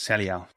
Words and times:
Se 0.00 0.14
ha 0.14 0.16
liado. 0.16 0.48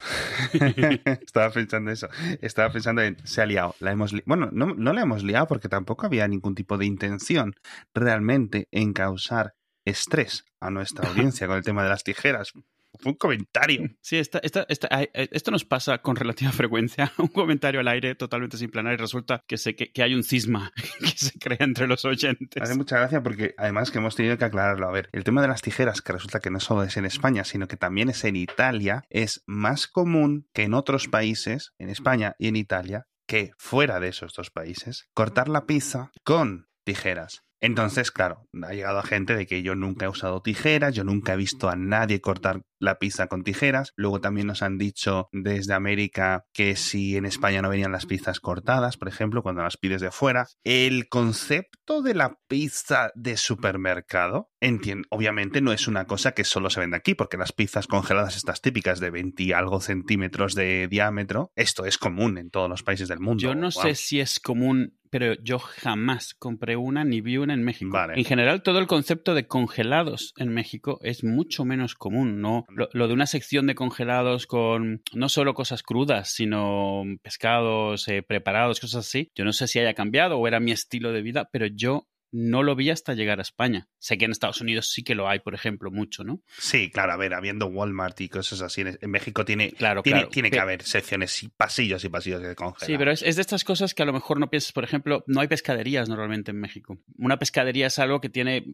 Estaba 1.04 1.50
pensando 1.50 1.90
eso. 1.90 2.08
Estaba 2.40 2.72
pensando 2.72 3.02
en 3.02 3.18
se 3.26 3.42
ha 3.42 3.46
liado. 3.46 3.74
La 3.78 3.92
hemos 3.92 4.14
bueno, 4.24 4.48
no, 4.50 4.74
no 4.74 4.94
la 4.94 5.02
hemos 5.02 5.22
liado 5.22 5.46
porque 5.46 5.68
tampoco 5.68 6.06
había 6.06 6.26
ningún 6.26 6.54
tipo 6.54 6.78
de 6.78 6.86
intención 6.86 7.54
realmente 7.92 8.68
en 8.70 8.94
causar 8.94 9.54
estrés 9.84 10.46
a 10.60 10.70
nuestra 10.70 11.06
audiencia 11.10 11.46
con 11.46 11.58
el 11.58 11.62
tema 11.62 11.82
de 11.82 11.90
las 11.90 12.04
tijeras 12.04 12.54
fue 12.98 13.12
un 13.12 13.18
comentario. 13.18 13.90
Sí, 14.00 14.16
esta, 14.16 14.40
esta, 14.42 14.66
eh, 14.68 15.28
esto 15.32 15.50
nos 15.50 15.64
pasa 15.64 15.98
con 15.98 16.16
relativa 16.16 16.52
frecuencia. 16.52 17.12
Un 17.18 17.28
comentario 17.28 17.80
al 17.80 17.88
aire 17.88 18.14
totalmente 18.14 18.56
sin 18.56 18.70
planar 18.70 18.94
y 18.94 18.96
resulta 18.96 19.44
que, 19.46 19.58
sé 19.58 19.74
que, 19.74 20.02
hay 20.02 20.14
un 20.14 20.22
cisma 20.22 20.72
que 21.00 21.18
se 21.18 21.38
crea 21.38 21.58
entre 21.60 21.86
los 21.86 22.04
oyentes. 22.04 22.62
Hace 22.62 22.76
mucha 22.76 22.98
gracia 22.98 23.22
porque 23.22 23.54
además 23.56 23.90
que 23.90 23.98
hemos 23.98 24.16
tenido 24.16 24.38
que 24.38 24.44
aclararlo. 24.44 24.88
A 24.88 24.92
ver, 24.92 25.08
el 25.12 25.24
tema 25.24 25.42
de 25.42 25.48
las 25.48 25.62
tijeras, 25.62 26.02
que 26.02 26.12
resulta 26.12 26.40
que 26.40 26.50
no 26.50 26.60
solo 26.60 26.82
es 26.82 26.96
en 26.96 27.04
España, 27.04 27.44
sino 27.44 27.68
que 27.68 27.76
también 27.76 28.08
es 28.08 28.24
en 28.24 28.36
Italia, 28.36 29.04
es 29.10 29.42
más 29.46 29.86
común 29.86 30.48
que 30.52 30.62
en 30.62 30.74
otros 30.74 31.08
países, 31.08 31.72
en 31.78 31.88
España 31.88 32.34
y 32.38 32.48
en 32.48 32.56
Italia, 32.56 33.06
que 33.26 33.52
fuera 33.56 34.00
de 34.00 34.08
esos 34.08 34.34
dos 34.34 34.50
países, 34.50 35.08
cortar 35.14 35.48
la 35.48 35.66
pizza 35.66 36.10
con 36.24 36.68
tijeras. 36.84 37.42
Entonces, 37.64 38.10
claro, 38.10 38.46
ha 38.62 38.74
llegado 38.74 38.98
a 38.98 39.02
gente 39.02 39.34
de 39.34 39.46
que 39.46 39.62
yo 39.62 39.74
nunca 39.74 40.04
he 40.04 40.08
usado 40.10 40.42
tijeras, 40.42 40.94
yo 40.94 41.02
nunca 41.02 41.32
he 41.32 41.36
visto 41.38 41.70
a 41.70 41.76
nadie 41.76 42.20
cortar 42.20 42.60
la 42.78 42.98
pizza 42.98 43.26
con 43.26 43.42
tijeras. 43.42 43.94
Luego 43.96 44.20
también 44.20 44.46
nos 44.46 44.62
han 44.62 44.76
dicho 44.76 45.30
desde 45.32 45.72
América 45.72 46.44
que 46.52 46.76
si 46.76 47.16
en 47.16 47.24
España 47.24 47.62
no 47.62 47.70
venían 47.70 47.90
las 47.90 48.04
pizzas 48.04 48.38
cortadas, 48.38 48.98
por 48.98 49.08
ejemplo, 49.08 49.42
cuando 49.42 49.62
las 49.62 49.78
pides 49.78 50.02
de 50.02 50.10
fuera. 50.10 50.46
El 50.62 51.08
concepto 51.08 52.02
de 52.02 52.12
la 52.12 52.38
pizza 52.48 53.10
de 53.14 53.38
supermercado, 53.38 54.50
entiendo, 54.60 55.08
obviamente 55.10 55.62
no 55.62 55.72
es 55.72 55.88
una 55.88 56.06
cosa 56.06 56.32
que 56.32 56.44
solo 56.44 56.68
se 56.68 56.80
vende 56.80 56.98
aquí, 56.98 57.14
porque 57.14 57.38
las 57.38 57.52
pizzas 57.52 57.86
congeladas, 57.86 58.36
estas 58.36 58.60
típicas 58.60 59.00
de 59.00 59.08
20 59.08 59.42
y 59.42 59.52
algo 59.52 59.80
centímetros 59.80 60.54
de 60.54 60.86
diámetro, 60.88 61.50
esto 61.56 61.86
es 61.86 61.96
común 61.96 62.36
en 62.36 62.50
todos 62.50 62.68
los 62.68 62.82
países 62.82 63.08
del 63.08 63.20
mundo. 63.20 63.42
Yo 63.42 63.54
no 63.54 63.70
sé 63.70 63.94
si 63.94 64.20
es 64.20 64.38
común 64.38 64.98
pero 65.14 65.34
yo 65.44 65.60
jamás 65.60 66.34
compré 66.34 66.74
una 66.74 67.04
ni 67.04 67.20
vi 67.20 67.36
una 67.36 67.54
en 67.54 67.62
México. 67.62 67.96
En 68.16 68.24
general, 68.24 68.64
todo 68.64 68.80
el 68.80 68.88
concepto 68.88 69.32
de 69.34 69.46
congelados 69.46 70.34
en 70.38 70.52
México 70.52 70.98
es 71.04 71.22
mucho 71.22 71.64
menos 71.64 71.94
común, 71.94 72.40
¿no? 72.40 72.66
Lo, 72.92 73.06
de 73.06 73.14
una 73.14 73.26
sección 73.26 73.68
de 73.68 73.76
congelados 73.76 74.48
con 74.48 75.04
no 75.12 75.28
solo 75.28 75.54
cosas 75.54 75.84
crudas, 75.84 76.32
sino 76.32 77.04
pescados 77.22 78.08
eh, 78.08 78.24
preparados, 78.24 78.80
cosas 78.80 79.06
así. 79.06 79.30
Yo 79.36 79.44
no 79.44 79.52
sé 79.52 79.68
si 79.68 79.78
haya 79.78 79.94
cambiado 79.94 80.36
o 80.36 80.48
era 80.48 80.58
mi 80.58 80.72
estilo 80.72 81.12
de 81.12 81.22
vida, 81.22 81.48
pero 81.52 81.66
yo 81.66 82.08
no 82.34 82.64
lo 82.64 82.74
vi 82.74 82.90
hasta 82.90 83.14
llegar 83.14 83.38
a 83.38 83.42
España. 83.42 83.88
Sé 84.00 84.18
que 84.18 84.24
en 84.24 84.32
Estados 84.32 84.60
Unidos 84.60 84.90
sí 84.90 85.04
que 85.04 85.14
lo 85.14 85.28
hay, 85.28 85.38
por 85.38 85.54
ejemplo, 85.54 85.92
mucho, 85.92 86.24
¿no? 86.24 86.42
Sí, 86.58 86.90
claro, 86.90 87.12
a 87.12 87.16
ver, 87.16 87.32
habiendo 87.32 87.66
Walmart 87.66 88.20
y 88.20 88.28
cosas 88.28 88.60
así, 88.60 88.82
en 88.82 89.10
México 89.10 89.44
tiene, 89.44 89.70
claro, 89.70 90.02
tiene, 90.02 90.26
tiene 90.26 90.50
que 90.50 90.58
haber 90.58 90.82
secciones 90.82 91.44
y 91.44 91.48
pasillos 91.48 92.04
y 92.04 92.08
pasillos 92.08 92.42
de 92.42 92.56
congelar. 92.56 92.86
Sí, 92.86 92.98
pero 92.98 93.12
es, 93.12 93.36
de 93.36 93.40
estas 93.40 93.62
cosas 93.62 93.94
que 93.94 94.02
a 94.02 94.06
lo 94.06 94.12
mejor 94.12 94.40
no 94.40 94.50
piensas, 94.50 94.72
por 94.72 94.82
ejemplo, 94.82 95.22
no 95.28 95.42
hay 95.42 95.46
pescaderías 95.46 96.08
normalmente 96.08 96.50
en 96.50 96.58
México. 96.58 96.98
Una 97.18 97.38
pescadería 97.38 97.86
es 97.86 98.00
algo 98.00 98.20
que 98.20 98.30
tiene 98.30 98.64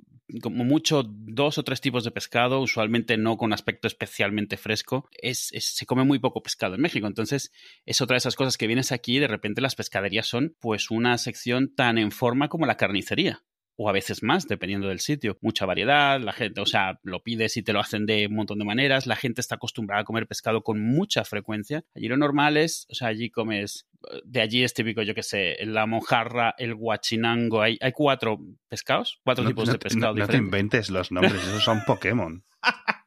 como 0.41 0.65
mucho 0.65 1.03
dos 1.07 1.59
o 1.59 1.63
tres 1.63 1.83
tipos 1.83 2.05
de 2.05 2.13
pescado, 2.13 2.61
usualmente 2.61 3.19
no 3.19 3.37
con 3.37 3.53
aspecto 3.53 3.89
especialmente 3.89 4.57
fresco. 4.57 5.07
Es, 5.13 5.51
se 5.55 5.85
come 5.85 6.05
muy 6.05 6.19
poco 6.19 6.43
pescado 6.43 6.77
en 6.77 6.81
México, 6.81 7.07
entonces 7.07 7.53
es 7.85 8.01
otra 8.01 8.15
de 8.15 8.19
esas 8.19 8.37
cosas 8.37 8.57
que 8.57 8.67
vienes 8.67 8.91
aquí 8.91 9.19
y 9.19 9.21
de 9.21 9.29
repente 9.29 9.61
las 9.61 9.75
pescaderías 9.75 10.27
son 10.27 10.57
pues 10.61 10.91
una 10.91 11.19
sección 11.19 11.75
tan 11.75 11.99
en 11.99 12.11
forma 12.11 12.49
como 12.49 12.65
la 12.65 12.79
carnicería 12.79 13.43
o 13.83 13.89
a 13.89 13.93
veces 13.93 14.23
más, 14.23 14.47
dependiendo 14.47 14.89
del 14.89 15.01
sitio. 15.01 15.39
Mucha 15.41 15.65
variedad, 15.65 16.21
la 16.21 16.35
gente, 16.35 16.61
o 16.61 16.67
sea, 16.67 17.01
lo 17.03 17.23
pides 17.23 17.57
y 17.57 17.63
te 17.63 17.73
lo 17.73 17.81
hacen 17.81 18.05
de 18.05 18.27
un 18.27 18.35
montón 18.35 18.59
de 18.59 18.67
maneras, 18.67 19.07
la 19.07 19.17
gente 19.17 19.41
está 19.41 19.55
acostumbrada 19.55 20.03
a 20.03 20.05
comer 20.05 20.27
pescado 20.27 20.63
con 20.63 20.83
mucha 20.83 21.25
frecuencia. 21.25 21.83
Allí 21.95 22.07
lo 22.07 22.19
normal 22.19 22.59
es, 22.59 22.87
o 22.91 22.95
sea, 22.95 23.09
allí 23.09 23.31
comes, 23.31 23.89
de 24.23 24.43
allí 24.43 24.65
es 24.65 24.75
típico, 24.75 25.01
yo 25.01 25.15
que 25.15 25.23
sé, 25.23 25.57
la 25.65 25.87
mojarra, 25.87 26.55
el 26.59 26.75
guachinango, 26.75 27.63
hay, 27.63 27.79
hay 27.81 27.93
cuatro 27.93 28.39
pescados, 28.69 29.19
cuatro 29.25 29.47
tipos 29.47 29.73
de 29.73 29.79
pescado. 29.79 30.13
No, 30.13 30.21
no 30.21 30.29
te 30.29 30.37
inventes 30.37 30.91
los 30.91 31.11
nombres, 31.11 31.43
esos 31.43 31.65
son 31.65 31.83
Pokémon. 31.87 32.45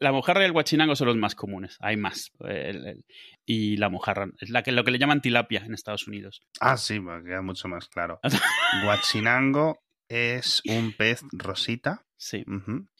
La 0.00 0.12
mojarra 0.12 0.42
y 0.42 0.46
el 0.46 0.52
guachinango 0.52 0.96
son 0.96 1.08
los 1.08 1.16
más 1.16 1.34
comunes, 1.34 1.76
hay 1.80 1.96
más. 1.96 2.32
y 3.44 3.76
la 3.76 3.88
mojarra 3.88 4.28
es 4.40 4.50
la 4.50 4.62
que, 4.62 4.72
lo 4.72 4.84
que 4.84 4.90
le 4.90 4.98
llaman 4.98 5.20
tilapia 5.20 5.62
en 5.64 5.74
Estados 5.74 6.06
Unidos. 6.08 6.42
Ah, 6.60 6.76
sí, 6.76 7.00
queda 7.24 7.42
mucho 7.42 7.68
más 7.68 7.88
claro. 7.88 8.20
guachinango 8.84 9.80
es 10.08 10.62
un 10.66 10.92
pez 10.92 11.22
rosita. 11.32 12.02
Sí. 12.18 12.44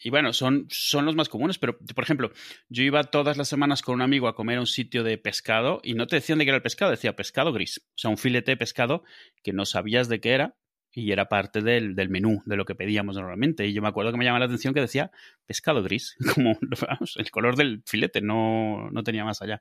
Y 0.02 0.10
bueno, 0.10 0.34
son, 0.34 0.66
son 0.68 1.06
los 1.06 1.16
más 1.16 1.30
comunes, 1.30 1.58
pero 1.58 1.78
por 1.78 2.04
ejemplo, 2.04 2.32
yo 2.68 2.82
iba 2.82 3.02
todas 3.04 3.38
las 3.38 3.48
semanas 3.48 3.80
con 3.80 3.94
un 3.94 4.02
amigo 4.02 4.28
a 4.28 4.34
comer 4.34 4.58
a 4.58 4.60
un 4.60 4.66
sitio 4.66 5.04
de 5.04 5.16
pescado 5.16 5.80
y 5.82 5.94
no 5.94 6.06
te 6.06 6.16
decían 6.16 6.38
de 6.38 6.44
qué 6.44 6.50
era 6.50 6.56
el 6.56 6.62
pescado, 6.62 6.90
decía 6.90 7.16
pescado 7.16 7.52
gris. 7.52 7.80
O 7.90 7.98
sea, 7.98 8.10
un 8.10 8.18
filete 8.18 8.52
de 8.52 8.56
pescado 8.58 9.04
que 9.42 9.54
no 9.54 9.64
sabías 9.64 10.08
de 10.08 10.20
qué 10.20 10.32
era 10.32 10.56
y 10.98 11.12
era 11.12 11.28
parte 11.28 11.60
del, 11.60 11.94
del, 11.94 12.08
menú, 12.08 12.42
de 12.46 12.56
lo 12.56 12.64
que 12.64 12.74
pedíamos 12.74 13.16
normalmente. 13.16 13.66
Y 13.66 13.74
yo 13.74 13.82
me 13.82 13.88
acuerdo 13.88 14.12
que 14.12 14.16
me 14.16 14.24
llamaba 14.24 14.38
la 14.38 14.44
atención 14.46 14.72
que 14.72 14.80
decía 14.80 15.10
pescado 15.44 15.82
gris, 15.82 16.16
como 16.34 16.58
vamos, 16.88 17.16
el 17.18 17.30
color 17.30 17.54
del 17.54 17.82
filete, 17.84 18.22
no, 18.22 18.88
no 18.90 19.02
tenía 19.02 19.22
más 19.22 19.42
allá. 19.42 19.60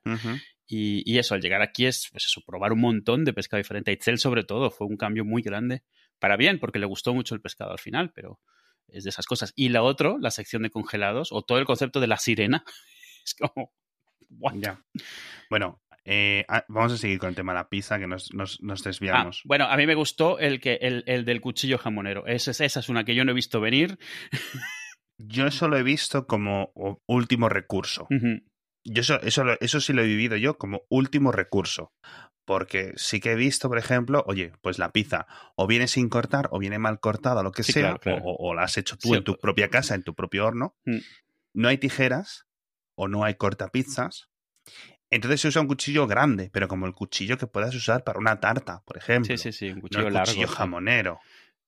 y, 0.65 1.03
y, 1.05 1.19
eso, 1.19 1.35
al 1.35 1.41
llegar 1.41 1.61
aquí 1.61 1.87
es 1.87 2.07
pues 2.09 2.23
eso, 2.23 2.39
probar 2.47 2.71
un 2.71 2.79
montón 2.79 3.25
de 3.25 3.33
pescado 3.33 3.57
diferente. 3.57 3.91
Itzel, 3.91 4.17
sobre 4.17 4.45
todo, 4.45 4.71
fue 4.71 4.87
un 4.87 4.95
cambio 4.95 5.25
muy 5.25 5.41
grande. 5.41 5.83
Para 6.19 6.37
bien, 6.37 6.57
porque 6.57 6.79
le 6.79 6.85
gustó 6.85 7.13
mucho 7.13 7.35
el 7.35 7.41
pescado 7.41 7.71
al 7.71 7.79
final, 7.79 8.13
pero 8.15 8.39
es 8.87 9.03
de 9.03 9.09
esas 9.09 9.25
cosas. 9.25 9.51
Y 9.57 9.67
la 9.67 9.83
otra, 9.83 10.15
la 10.17 10.31
sección 10.31 10.63
de 10.63 10.69
congelados, 10.69 11.33
o 11.33 11.41
todo 11.41 11.57
el 11.57 11.65
concepto 11.65 11.99
de 11.99 12.07
la 12.07 12.17
sirena, 12.17 12.63
es 13.25 13.35
como. 13.35 13.73
Ya. 14.55 14.81
Bueno, 15.49 15.81
eh, 16.07 16.45
ah, 16.47 16.63
vamos 16.67 16.93
a 16.93 16.97
seguir 16.97 17.17
con 17.17 17.29
el 17.29 17.35
tema 17.35 17.53
de 17.53 17.59
la 17.59 17.67
pizza, 17.67 17.97
que 17.97 18.05
nos, 18.05 18.29
desviamos. 18.83 19.39
Ah, 19.39 19.41
bueno, 19.45 19.65
a 19.65 19.75
mí 19.75 19.87
me 19.87 19.95
gustó 19.95 20.37
el, 20.37 20.59
que, 20.61 20.77
el, 20.79 21.25
del 21.25 21.41
cuchillo 21.41 21.79
jamonero. 21.79 22.27
Esa, 22.27 22.51
esa 22.51 22.79
es 22.79 22.89
una 22.89 23.03
que 23.03 23.15
yo 23.15 23.25
no 23.25 23.31
he 23.31 23.35
visto 23.35 23.59
venir. 23.59 23.97
yo 25.17 25.47
eso 25.47 25.67
lo 25.67 25.77
he 25.77 25.83
visto 25.83 26.27
como 26.27 26.71
último 27.07 27.49
recurso. 27.49 28.07
Yo 28.87 29.01
eso, 29.01 29.19
eso, 29.59 29.81
sí 29.81 29.93
lo 29.93 30.03
he 30.03 30.07
vivido 30.07 30.37
yo 30.37 30.59
como 30.59 30.83
último 30.89 31.31
recurso. 31.31 31.91
Porque 32.45 32.93
sí 32.95 33.19
que 33.19 33.31
he 33.31 33.35
visto, 33.35 33.67
por 33.69 33.79
ejemplo, 33.79 34.23
oye, 34.27 34.53
pues 34.61 34.77
la 34.77 34.91
pizza 34.91 35.25
o 35.55 35.65
viene 35.65 35.87
sin 35.87 36.09
cortar 36.09 36.47
o 36.51 36.59
viene 36.59 36.77
mal 36.77 36.99
cortada, 36.99 37.41
lo 37.41 37.51
que 37.51 37.63
sea, 37.63 37.99
O, 38.23 38.53
la 38.53 38.63
has 38.63 38.77
hecho 38.77 38.95
tú 38.97 39.15
en 39.15 39.23
tu 39.23 39.35
propia 39.39 39.69
casa, 39.69 39.95
en 39.95 40.03
tu 40.03 40.13
propio 40.13 40.45
horno. 40.45 40.75
Mm. 40.85 40.99
No 41.55 41.67
hay 41.69 41.79
tijeras 41.79 42.45
o 42.93 43.07
no 43.07 43.23
hay 43.23 43.33
cortapizzas 43.33 44.29
entonces 45.15 45.41
se 45.41 45.47
usa 45.47 45.61
un 45.61 45.67
cuchillo 45.67 46.07
grande, 46.07 46.49
pero 46.51 46.67
como 46.67 46.85
el 46.85 46.93
cuchillo 46.93 47.37
que 47.37 47.47
puedas 47.47 47.73
usar 47.73 48.03
para 48.03 48.19
una 48.19 48.39
tarta, 48.39 48.83
por 48.85 48.97
ejemplo. 48.97 49.35
Sí, 49.37 49.51
sí, 49.51 49.57
sí, 49.57 49.71
un 49.71 49.81
cuchillo 49.81 50.09
largo. 50.09 50.31
cuchillo 50.31 50.47
jamonero. 50.47 51.19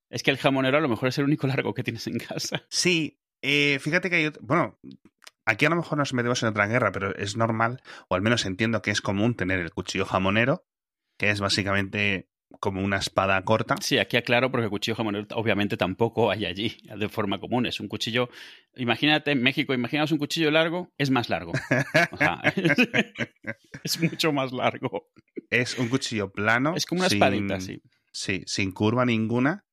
Es 0.09 0.24
que 0.24 0.31
el 0.31 0.38
jamonero 0.38 0.78
a 0.78 0.81
lo 0.81 0.90
mejor 0.90 1.09
es 1.09 1.18
el 1.18 1.25
único 1.25 1.47
largo 1.47 1.74
que 1.74 1.84
tienes 1.84 2.08
en 2.08 2.18
casa. 2.19 2.63
Sí, 2.69 3.19
eh, 3.41 3.80
fíjate 3.80 4.09
que 4.09 4.16
hay 4.16 4.31
Bueno, 4.41 4.80
aquí 5.46 5.66
a 5.66 5.69
lo 5.69 5.75
mejor 5.75 5.97
nos 5.97 6.13
metemos 6.13 6.41
en 6.44 6.50
otra 6.50 6.68
guerra, 6.68 6.91
pero 6.91 7.16
es 7.16 7.38
normal, 7.38 7.81
o 8.08 8.16
al 8.16 8.22
menos 8.22 8.46
entiendo 8.46 8.81
que 8.81 8.91
es 8.91 9.02
común 9.02 9.35
tener 9.35 9.59
el 9.59 9.72
cuchillo 9.72 10.06
jamonero, 10.06 10.66
que 11.18 11.29
es 11.29 11.40
básicamente 11.40 12.29
como 12.59 12.84
una 12.84 12.97
espada 12.97 13.41
corta. 13.44 13.75
Sí, 13.81 13.97
aquí 13.97 14.18
aclaro 14.18 14.52
porque 14.52 14.66
el 14.66 14.69
cuchillo 14.69 14.96
jamonero 14.96 15.28
obviamente 15.34 15.78
tampoco 15.78 16.31
hay 16.31 16.46
allí 16.46 16.78
de 16.97 17.09
forma 17.09 17.40
común. 17.40 17.66
Es 17.66 17.80
un 17.80 17.88
cuchillo, 17.88 18.30
imagínate 18.75 19.31
en 19.31 19.41
México, 19.41 19.74
imaginaos 19.74 20.12
un 20.12 20.18
cuchillo 20.18 20.52
largo, 20.52 20.94
es 20.97 21.09
más 21.09 21.30
largo. 21.30 21.53
es 23.84 24.02
mucho 24.02 24.31
más 24.31 24.52
largo. 24.52 25.09
Es 25.50 25.78
un 25.78 25.90
cuchillo 25.90 26.31
plano. 26.31 26.74
Es 26.75 26.85
como 26.85 27.00
una 27.00 27.08
espadita, 27.08 27.59
sí. 27.59 27.81
Sí, 28.12 28.44
sin 28.47 28.72
curva 28.72 29.06
ninguna 29.06 29.66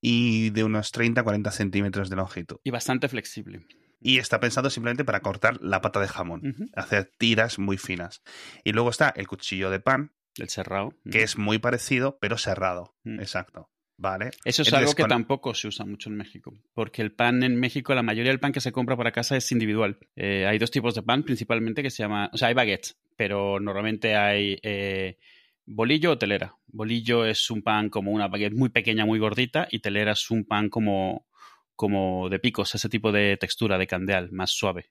y 0.00 0.50
de 0.50 0.64
unos 0.64 0.92
30-40 0.92 1.50
centímetros 1.50 2.10
de 2.10 2.16
longitud. 2.16 2.58
Y 2.62 2.70
bastante 2.70 3.08
flexible. 3.08 3.66
Y 4.00 4.18
está 4.18 4.38
pensado 4.38 4.68
simplemente 4.68 5.04
para 5.04 5.20
cortar 5.20 5.62
la 5.62 5.80
pata 5.80 5.98
de 5.98 6.08
jamón, 6.08 6.42
hacer 6.74 7.10
tiras 7.16 7.58
muy 7.58 7.78
finas. 7.78 8.22
Y 8.64 8.72
luego 8.72 8.90
está 8.90 9.08
el 9.16 9.26
cuchillo 9.26 9.70
de 9.70 9.80
pan, 9.80 10.12
el 10.38 10.48
cerrado. 10.48 10.94
Que 11.10 11.22
es 11.22 11.38
muy 11.38 11.58
parecido, 11.58 12.18
pero 12.20 12.38
cerrado. 12.38 12.94
Mm. 13.04 13.20
Exacto. 13.20 13.70
Vale. 13.96 14.30
Eso 14.44 14.62
es 14.62 14.72
algo 14.72 14.92
que 14.94 15.04
tampoco 15.04 15.54
se 15.54 15.68
usa 15.68 15.86
mucho 15.86 16.10
en 16.10 16.16
México, 16.16 16.52
porque 16.74 17.00
el 17.00 17.12
pan 17.12 17.44
en 17.44 17.56
México, 17.56 17.94
la 17.94 18.02
mayoría 18.02 18.32
del 18.32 18.40
pan 18.40 18.52
que 18.52 18.60
se 18.60 18.72
compra 18.72 18.96
para 18.96 19.12
casa 19.12 19.36
es 19.36 19.50
individual. 19.52 19.98
Eh, 20.16 20.46
hay 20.46 20.58
dos 20.58 20.70
tipos 20.70 20.94
de 20.94 21.02
pan 21.02 21.22
principalmente 21.22 21.82
que 21.82 21.90
se 21.90 22.02
llama, 22.02 22.28
o 22.32 22.36
sea, 22.36 22.48
hay 22.48 22.54
baguettes, 22.54 22.98
pero 23.16 23.60
normalmente 23.60 24.16
hay 24.16 24.58
eh, 24.62 25.18
bolillo 25.64 26.12
o 26.12 26.18
telera. 26.18 26.56
Bolillo 26.66 27.24
es 27.24 27.50
un 27.50 27.62
pan 27.62 27.88
como 27.88 28.10
una 28.10 28.26
baguette 28.26 28.54
muy 28.54 28.68
pequeña, 28.70 29.06
muy 29.06 29.20
gordita, 29.20 29.68
y 29.70 29.78
telera 29.78 30.12
es 30.12 30.28
un 30.30 30.44
pan 30.44 30.68
como, 30.70 31.28
como 31.76 32.28
de 32.28 32.40
picos, 32.40 32.74
ese 32.74 32.88
tipo 32.88 33.12
de 33.12 33.36
textura 33.36 33.78
de 33.78 33.86
candeal, 33.86 34.32
más 34.32 34.50
suave. 34.50 34.88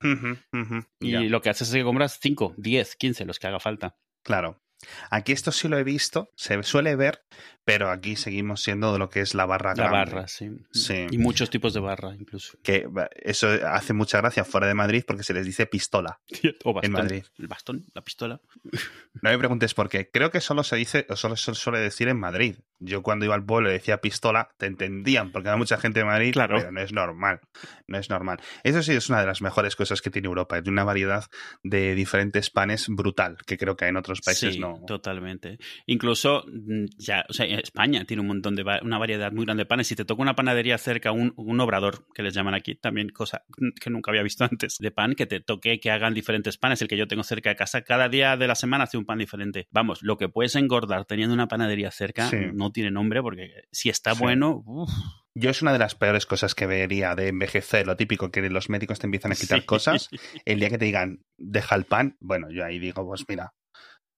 y 1.02 1.12
lo 1.28 1.42
que 1.42 1.50
haces 1.50 1.68
es 1.68 1.76
que 1.76 1.84
compras 1.84 2.20
5, 2.22 2.56
10, 2.58 2.96
15, 2.96 3.26
los 3.26 3.38
que 3.38 3.48
haga 3.48 3.60
falta. 3.60 3.98
Claro. 4.24 4.63
Aquí 5.10 5.32
esto 5.32 5.52
sí 5.52 5.68
lo 5.68 5.78
he 5.78 5.84
visto, 5.84 6.30
se 6.36 6.62
suele 6.64 6.96
ver, 6.96 7.24
pero 7.66 7.90
aquí 7.90 8.16
seguimos 8.16 8.62
siendo 8.62 8.92
de 8.94 9.00
lo 9.00 9.10
que 9.10 9.22
es 9.22 9.36
la 9.36 9.46
barra 9.46 9.70
La 9.76 9.88
grande. 9.90 9.98
barra, 10.14 10.28
sí. 10.28 10.50
Sí. 10.72 11.08
Y 11.12 11.18
muchos 11.18 11.50
tipos 11.50 11.74
de 11.74 11.80
barra, 11.80 12.14
incluso. 12.16 12.58
Que 12.64 12.88
eso 13.22 13.48
hace 13.68 13.94
mucha 13.94 14.18
gracia 14.20 14.44
fuera 14.44 14.68
de 14.68 14.74
Madrid 14.74 15.04
porque 15.08 15.24
se 15.24 15.34
les 15.34 15.46
dice 15.46 15.66
pistola. 15.66 16.20
O 16.66 16.74
bastón. 16.74 16.92
Madrid. 16.92 17.24
El 17.38 17.48
bastón, 17.48 17.86
la 17.94 18.02
pistola. 18.04 18.42
No 19.22 19.30
me 19.30 19.38
preguntes 19.38 19.74
por 19.74 19.90
qué. 19.90 20.10
Creo 20.12 20.32
que 20.32 20.42
solo 20.42 20.64
se 20.64 20.76
dice, 20.76 21.06
o 21.10 21.16
solo 21.16 21.36
se 21.36 21.54
suele 21.56 21.80
decir 21.80 22.08
en 22.08 22.20
Madrid. 22.20 22.56
Yo 22.80 23.02
cuando 23.02 23.26
iba 23.26 23.36
al 23.36 23.46
pueblo 23.46 23.70
y 23.70 23.74
decía 23.74 24.02
pistola, 24.02 24.50
te 24.58 24.66
entendían, 24.66 25.32
porque 25.32 25.50
hay 25.50 25.58
mucha 25.58 25.78
gente 25.78 26.00
de 26.00 26.06
Madrid, 26.06 26.34
Claro. 26.34 26.58
pero 26.58 26.72
no 26.72 26.82
es 26.82 26.92
normal. 26.92 27.40
No 27.88 27.98
es 27.98 28.10
normal. 28.10 28.40
Eso 28.64 28.82
sí 28.84 28.92
es 28.94 29.10
una 29.10 29.22
de 29.22 29.26
las 29.28 29.42
mejores 29.42 29.76
cosas 29.76 30.02
que 30.02 30.10
tiene 30.10 30.28
Europa. 30.28 30.58
Es 30.58 30.68
una 30.68 30.84
variedad 30.84 31.26
de 31.64 31.96
diferentes 31.96 32.50
panes 32.50 32.88
brutal, 32.90 33.38
que 33.46 33.58
creo 33.58 33.76
que 33.78 33.86
en 33.88 33.96
otros 33.98 34.20
países 34.22 34.56
sí, 34.56 34.60
no. 34.60 34.82
totalmente. 34.86 35.58
Incluso 35.86 36.44
mm, 36.48 36.86
ya, 36.98 37.26
o 37.30 37.34
sea, 37.34 37.46
España 37.54 38.06
tiene 38.06 38.22
un 38.22 38.28
montón 38.28 38.56
de 38.56 38.64
una 38.82 38.98
variedad 38.98 39.32
muy 39.32 39.46
grande 39.46 39.62
de 39.62 39.66
panes. 39.66 39.88
Si 39.88 39.96
te 39.96 40.06
toca 40.06 40.22
una 40.22 40.36
panadería 40.36 40.78
cerca, 40.78 41.12
un, 41.12 41.34
un 41.38 41.60
obrador 41.60 42.08
que 42.14 42.24
les 42.24 42.34
llaman 42.34 42.54
aquí, 42.54 42.76
también 42.76 43.10
cosa 43.10 43.44
que 43.82 43.90
nunca 43.90 44.12
había 44.12 44.24
visto 44.24 44.44
antes, 44.52 44.78
de 44.80 44.92
pan, 44.92 45.14
que 45.16 45.26
te 45.26 45.40
toque 45.40 45.80
que 45.80 45.92
hagan 45.92 46.14
diferentes 46.14 46.58
panes. 46.58 46.82
El 46.82 46.88
que 46.88 46.98
yo 46.98 47.08
tengo 47.08 47.24
cerca 47.24 47.50
de 47.50 47.56
casa, 47.56 47.82
cada 47.84 48.10
día 48.10 48.38
de 48.38 48.48
la 48.48 48.56
semana 48.56 48.86
hace 48.86 48.98
un 48.98 49.06
pan 49.06 49.20
diferente. 49.20 49.68
Vamos, 49.72 50.02
lo 50.02 50.18
que 50.18 50.30
puedes 50.30 50.56
engordar 50.56 51.06
teniendo 51.06 51.34
una 51.34 51.48
panadería 51.48 51.92
cerca 51.92 52.30
Sí. 52.30 52.38
no 52.54 52.72
tiene 52.72 52.92
nombre 52.92 53.22
porque 53.22 53.64
si 53.72 53.90
está 53.90 54.14
Sí. 54.16 54.22
bueno, 54.22 54.64
uf, 54.66 54.90
Yo 55.36 55.50
es 55.50 55.62
una 55.64 55.74
de 55.74 55.80
las 55.80 55.96
peores 55.96 56.26
cosas 56.28 56.54
que 56.54 56.68
vería 56.68 57.16
de 57.16 57.28
envejecer, 57.30 57.88
lo 57.88 57.96
típico 57.98 58.30
que 58.32 58.48
los 58.50 58.70
médicos 58.70 59.00
te 59.00 59.08
empiezan 59.08 59.32
a 59.32 59.36
quitar 59.36 59.62
sí. 59.62 59.66
cosas. 59.66 60.10
El 60.46 60.60
día 60.60 60.70
que 60.70 60.78
te 60.78 60.86
digan, 60.86 61.26
deja 61.38 61.76
el 61.76 61.86
pan, 61.86 62.18
bueno, 62.20 62.52
yo 62.52 62.64
ahí 62.64 62.78
digo, 62.78 63.04
pues 63.06 63.26
mira, 63.28 63.54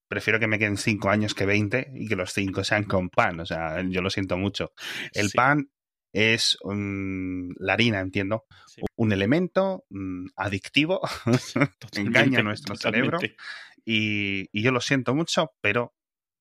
prefiero 0.07 0.39
que 0.39 0.47
me 0.47 0.59
queden 0.59 0.77
cinco 0.77 1.09
años 1.09 1.33
que 1.33 1.45
20 1.45 1.91
y 1.95 2.07
que 2.07 2.15
los 2.15 2.33
cinco 2.33 2.63
sean 2.63 2.83
con 2.83 3.09
pan. 3.09 3.39
O 3.39 3.45
sea, 3.45 3.81
yo 3.87 4.01
lo 4.01 4.09
siento 4.09 4.37
mucho. 4.37 4.71
El 5.13 5.29
Sí, 5.29 5.37
pan 5.37 5.69
es 6.13 6.57
mm, 6.63 7.51
la 7.57 7.73
harina, 7.73 7.99
entiendo, 7.99 8.45
sí. 8.67 8.81
un 8.95 9.11
elemento 9.11 9.85
mm, 9.89 10.27
adictivo 10.37 11.01
engaña 11.97 12.39
a 12.39 12.43
nuestro 12.43 12.75
cerebro. 12.75 13.19
y, 13.83 14.47
y 14.57 14.63
yo 14.63 14.71
lo 14.71 14.79
siento 14.79 15.13
mucho, 15.13 15.51
pero 15.61 15.93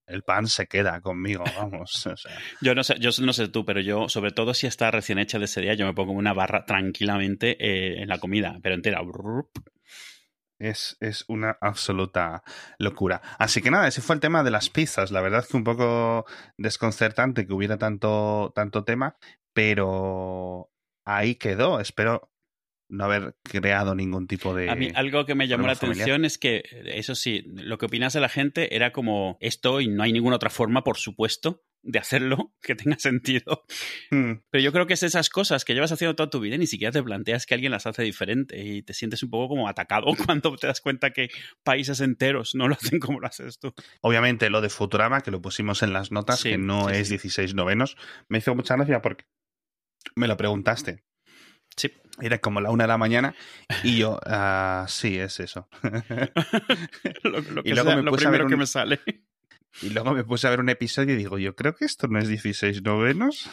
el 0.07 0.23
pan 0.23 0.47
se 0.47 0.67
queda 0.67 1.01
conmigo, 1.01 1.43
vamos. 1.57 2.05
o 2.05 2.15
sea, 2.15 2.31
Yo 2.61 2.75
no 2.75 2.83
sé, 2.83 2.97
yo 2.99 3.09
no 3.21 3.33
sé 3.33 3.47
tú, 3.47 3.65
pero 3.65 3.81
yo, 3.81 4.07
sobre 4.07 4.31
todo 4.31 4.53
si 4.53 4.67
está 4.67 4.91
recién 4.91 5.19
hecha 5.19 5.39
de 5.39 5.45
ese 5.45 5.61
día, 5.61 5.73
yo 5.73 5.85
me 5.85 5.93
pongo 5.93 6.13
una 6.13 6.33
barra 6.33 6.65
tranquilamente 6.65 7.57
eh, 7.59 8.01
en 8.01 8.07
la 8.07 8.19
comida, 8.19 8.59
pero 8.61 8.75
entera. 8.75 9.01
Es, 10.59 10.97
es 10.99 11.25
una 11.27 11.57
absoluta 11.61 12.43
locura. 12.77 13.21
Así 13.39 13.61
que 13.61 13.71
nada, 13.71 13.87
ese 13.87 14.01
fue 14.01 14.15
el 14.15 14.21
tema 14.21 14.43
de 14.43 14.51
las 14.51 14.69
pizzas. 14.69 15.11
La 15.11 15.21
verdad 15.21 15.41
es 15.41 15.47
que 15.47 15.57
un 15.57 15.63
poco 15.63 16.25
desconcertante 16.57 17.45
que 17.45 17.53
hubiera 17.53 17.77
tanto, 17.77 18.51
tanto 18.55 18.83
tema, 18.83 19.17
pero 19.53 20.71
ahí 21.05 21.35
quedó. 21.35 21.79
Espero 21.79 22.31
no 22.87 23.05
haber 23.05 23.35
creado 23.43 23.95
ningún 23.95 24.27
tipo 24.27 24.53
de... 24.53 24.69
A 24.69 24.75
mí 24.75 24.91
algo 24.95 25.25
que 25.25 25.35
me 25.35 25.47
llamó 25.47 25.67
la 25.67 25.73
atención 25.73 26.25
es 26.25 26.37
que, 26.37 26.63
eso 26.85 27.15
sí, 27.15 27.43
lo 27.47 27.77
que 27.77 27.87
opinas 27.87 28.13
de 28.13 28.19
la 28.19 28.29
gente 28.29 28.75
era 28.75 28.91
como 28.91 29.37
esto 29.39 29.81
y 29.81 29.87
no 29.87 30.03
hay 30.03 30.13
ninguna 30.13 30.35
otra 30.35 30.49
forma, 30.49 30.83
por 30.83 30.97
supuesto, 30.97 31.63
de 31.85 31.99
hacerlo 31.99 32.51
que 32.61 32.75
tenga 32.75 32.97
sentido. 32.99 33.63
Hmm. 34.11 34.33
Pero 34.49 34.63
yo 34.63 34.71
creo 34.73 34.87
que 34.87 34.95
es 34.95 35.03
esas 35.03 35.29
cosas 35.29 35.63
que 35.63 35.73
llevas 35.73 35.91
haciendo 35.91 36.15
toda 36.15 36.29
tu 36.29 36.39
vida 36.39 36.55
y 36.55 36.57
ni 36.57 36.67
siquiera 36.67 36.91
te 36.91 37.01
planteas 37.01 37.45
que 37.45 37.53
alguien 37.53 37.71
las 37.71 37.85
hace 37.85 38.03
diferente 38.03 38.61
y 38.61 38.81
te 38.81 38.93
sientes 38.93 39.23
un 39.23 39.29
poco 39.29 39.49
como 39.49 39.69
atacado 39.69 40.07
cuando 40.25 40.55
te 40.57 40.67
das 40.67 40.81
cuenta 40.81 41.11
que 41.11 41.29
países 41.63 42.01
enteros 42.01 42.55
no 42.55 42.67
lo 42.67 42.75
hacen 42.75 42.99
como 42.99 43.19
lo 43.19 43.27
haces 43.27 43.59
tú. 43.59 43.73
Obviamente 44.01 44.49
lo 44.49 44.61
de 44.61 44.69
Futurama, 44.69 45.21
que 45.21 45.31
lo 45.31 45.41
pusimos 45.41 45.83
en 45.83 45.93
las 45.93 46.11
notas, 46.11 46.39
Sí, 46.39 46.49
que 46.49 46.57
no 46.57 46.89
sí, 46.89 46.95
es 46.95 47.07
sí. 47.07 47.13
16 47.13 47.53
novenos, 47.53 47.97
me 48.27 48.39
hizo 48.39 48.53
mucha 48.55 48.75
gracia 48.75 49.01
porque 49.01 49.25
me 50.15 50.27
lo 50.27 50.35
preguntaste. 50.37 51.03
Sí. 51.77 51.91
Era 52.21 52.39
como 52.39 52.61
la 52.61 52.71
una 52.71 52.85
de 52.85 52.87
la 52.87 52.97
mañana 52.97 53.35
y 53.83 53.97
yo, 53.97 54.19
ah, 54.25 54.85
sí, 54.87 55.17
es 55.17 55.39
eso. 55.39 55.67
lo, 57.23 57.41
lo 57.41 57.63
que 57.63 57.69
Y 57.69 57.73
luego 57.73 57.89
sea, 57.89 57.97
me 57.97 58.03
lo 58.03 58.11
puse 58.11 58.27
a 58.27 58.29
ver 58.29 58.41
primero 58.41 58.47
que 58.47 58.57
me 58.57 58.65
sale. 58.65 59.01
Y 59.81 59.89
luego 59.89 60.13
me 60.13 60.23
puse 60.23 60.47
a 60.47 60.49
ver 60.49 60.59
un 60.59 60.69
episodio 60.69 61.13
y 61.13 61.17
digo, 61.17 61.37
yo 61.37 61.55
creo 61.55 61.75
que 61.75 61.85
esto 61.85 62.07
no 62.07 62.19
es 62.19 62.27
16 62.27 62.81
novenos. 62.83 63.49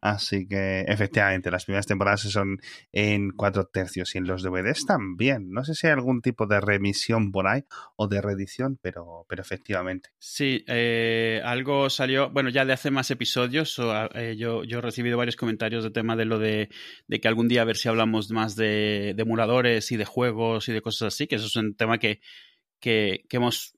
Así 0.00 0.48
que 0.48 0.80
efectivamente, 0.88 1.50
las 1.50 1.66
primeras 1.66 1.86
temporadas 1.86 2.22
son 2.22 2.58
en 2.92 3.30
cuatro 3.32 3.66
tercios 3.66 4.14
y 4.14 4.18
en 4.18 4.26
los 4.26 4.42
DVDs 4.42 4.86
también. 4.86 5.50
No 5.50 5.64
sé 5.64 5.74
si 5.74 5.86
hay 5.86 5.92
algún 5.92 6.22
tipo 6.22 6.46
de 6.46 6.60
remisión 6.60 7.30
por 7.32 7.46
ahí 7.46 7.64
o 7.96 8.08
de 8.08 8.22
reedición, 8.22 8.78
pero, 8.80 9.26
pero 9.28 9.42
efectivamente. 9.42 10.10
Sí, 10.18 10.64
eh, 10.66 11.42
algo 11.44 11.90
salió, 11.90 12.30
bueno, 12.30 12.48
ya 12.48 12.64
de 12.64 12.72
hace 12.72 12.90
más 12.90 13.10
episodios, 13.10 13.78
o, 13.78 13.92
eh, 14.14 14.36
yo, 14.38 14.64
yo 14.64 14.78
he 14.78 14.82
recibido 14.82 15.18
varios 15.18 15.36
comentarios 15.36 15.84
de 15.84 15.90
tema 15.90 16.16
de 16.16 16.24
lo 16.24 16.38
de, 16.38 16.70
de 17.06 17.20
que 17.20 17.28
algún 17.28 17.48
día 17.48 17.62
a 17.62 17.66
ver 17.66 17.76
si 17.76 17.88
hablamos 17.88 18.30
más 18.30 18.56
de, 18.56 19.12
de 19.14 19.22
emuladores 19.22 19.92
y 19.92 19.96
de 19.96 20.04
juegos 20.06 20.68
y 20.68 20.72
de 20.72 20.80
cosas 20.80 21.14
así, 21.14 21.26
que 21.26 21.36
eso 21.36 21.46
es 21.46 21.56
un 21.56 21.74
tema 21.74 21.98
que, 21.98 22.20
que, 22.80 23.24
que 23.28 23.36
hemos 23.36 23.74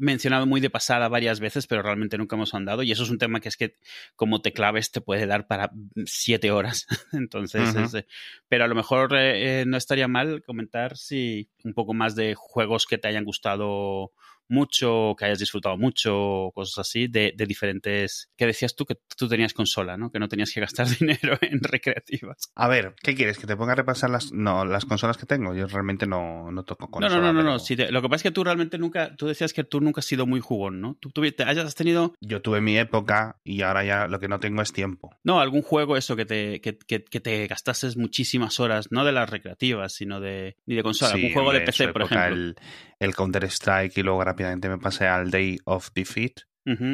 mencionado 0.00 0.46
muy 0.46 0.60
de 0.60 0.70
pasada 0.70 1.08
varias 1.08 1.40
veces, 1.40 1.66
pero 1.66 1.82
realmente 1.82 2.18
nunca 2.18 2.36
hemos 2.36 2.54
andado. 2.54 2.82
Y 2.82 2.90
eso 2.90 3.02
es 3.02 3.10
un 3.10 3.18
tema 3.18 3.40
que 3.40 3.48
es 3.48 3.56
que 3.56 3.76
como 4.16 4.40
te 4.40 4.52
claves 4.52 4.90
te 4.90 5.00
puede 5.00 5.26
dar 5.26 5.46
para 5.46 5.70
siete 6.06 6.50
horas. 6.50 6.86
Entonces, 7.12 7.74
Ujú. 7.74 7.84
es, 7.84 7.94
eh, 7.94 8.06
pero 8.48 8.64
a 8.64 8.68
lo 8.68 8.74
mejor 8.74 9.14
eh, 9.14 9.60
eh, 9.60 9.64
no 9.66 9.76
estaría 9.76 10.08
mal 10.08 10.42
comentar 10.42 10.96
si 10.96 11.48
un 11.64 11.74
poco 11.74 11.94
más 11.94 12.16
de 12.16 12.34
juegos 12.34 12.86
que 12.86 12.98
te 12.98 13.08
hayan 13.08 13.24
gustado 13.24 14.12
mucho, 14.50 15.14
que 15.18 15.24
hayas 15.24 15.38
disfrutado 15.38 15.76
mucho, 15.76 16.50
cosas 16.54 16.78
así, 16.86 17.06
de, 17.08 17.32
de 17.36 17.46
diferentes... 17.46 18.30
Que 18.36 18.46
decías 18.46 18.74
tú 18.76 18.84
que 18.86 18.96
tú 19.16 19.28
tenías 19.28 19.54
consola, 19.54 19.96
¿no? 19.96 20.10
Que 20.10 20.18
no 20.18 20.28
tenías 20.28 20.52
que 20.52 20.60
gastar 20.60 20.86
dinero 20.98 21.38
en 21.40 21.60
recreativas. 21.62 22.50
A 22.54 22.68
ver, 22.68 22.94
¿qué 23.02 23.14
quieres? 23.14 23.38
¿Que 23.38 23.46
te 23.46 23.56
ponga 23.56 23.72
a 23.72 23.76
repasar 23.76 24.10
las, 24.10 24.32
no, 24.32 24.64
las 24.64 24.84
consolas 24.84 25.16
que 25.16 25.26
tengo? 25.26 25.54
Yo 25.54 25.66
realmente 25.66 26.06
no, 26.06 26.50
no 26.50 26.62
toco 26.64 26.86
No, 26.86 26.90
consola. 26.90 27.16
no, 27.20 27.32
no, 27.32 27.42
no, 27.42 27.52
no. 27.52 27.58
te- 27.64 27.90
lo 27.92 28.02
que 28.02 28.08
pasa 28.08 28.16
es 28.16 28.22
que 28.24 28.30
tú 28.32 28.44
realmente 28.44 28.78
nunca, 28.78 29.14
tú 29.16 29.26
decías 29.26 29.52
que 29.52 29.64
tú 29.64 29.80
nunca 29.80 30.00
has 30.00 30.06
sido 30.06 30.26
muy 30.26 30.40
jugón, 30.40 30.80
¿no? 30.80 30.96
Tú, 31.00 31.10
tú 31.10 31.22
te 31.30 31.44
hayas 31.44 31.74
tenido, 31.74 32.14
Yo 32.20 32.42
tuve 32.42 32.60
mi 32.60 32.76
época 32.78 33.36
y 33.44 33.62
ahora 33.62 33.84
ya 33.84 34.06
lo 34.08 34.18
que 34.20 34.28
no 34.28 34.40
tengo 34.40 34.62
es 34.62 34.72
tiempo. 34.72 35.14
no, 35.24 35.40
algún 35.40 35.62
juego 35.62 35.96
eso 35.96 36.16
que 36.16 36.24
te, 36.24 36.60
que, 36.60 36.76
que- 36.78 37.04
que 37.04 37.20
te 37.20 37.46
gastases 37.46 37.96
muchísimas 37.96 38.58
horas, 38.60 38.88
no 38.90 39.04
de 39.04 39.12
las 39.12 39.30
recreativas, 39.30 39.92
sino 39.94 40.20
de, 40.20 40.56
ni 40.66 40.74
de 40.74 40.82
consola, 40.82 41.12
Sí, 41.12 41.18
algún 41.18 41.32
juego 41.32 41.52
de 41.52 41.60
PC, 41.60 41.88
por 41.88 42.02
ejemplo. 42.02 42.26
El, 42.34 42.56
el 42.98 43.14
Counter-Strike 43.14 43.96
y 43.98 44.02
luego 44.02 44.20
rápidamente 44.40 44.68
me 44.68 44.78
pasé 44.78 45.06
al 45.06 45.30
Day 45.30 45.58
of 45.64 45.90
Defeat, 45.94 46.32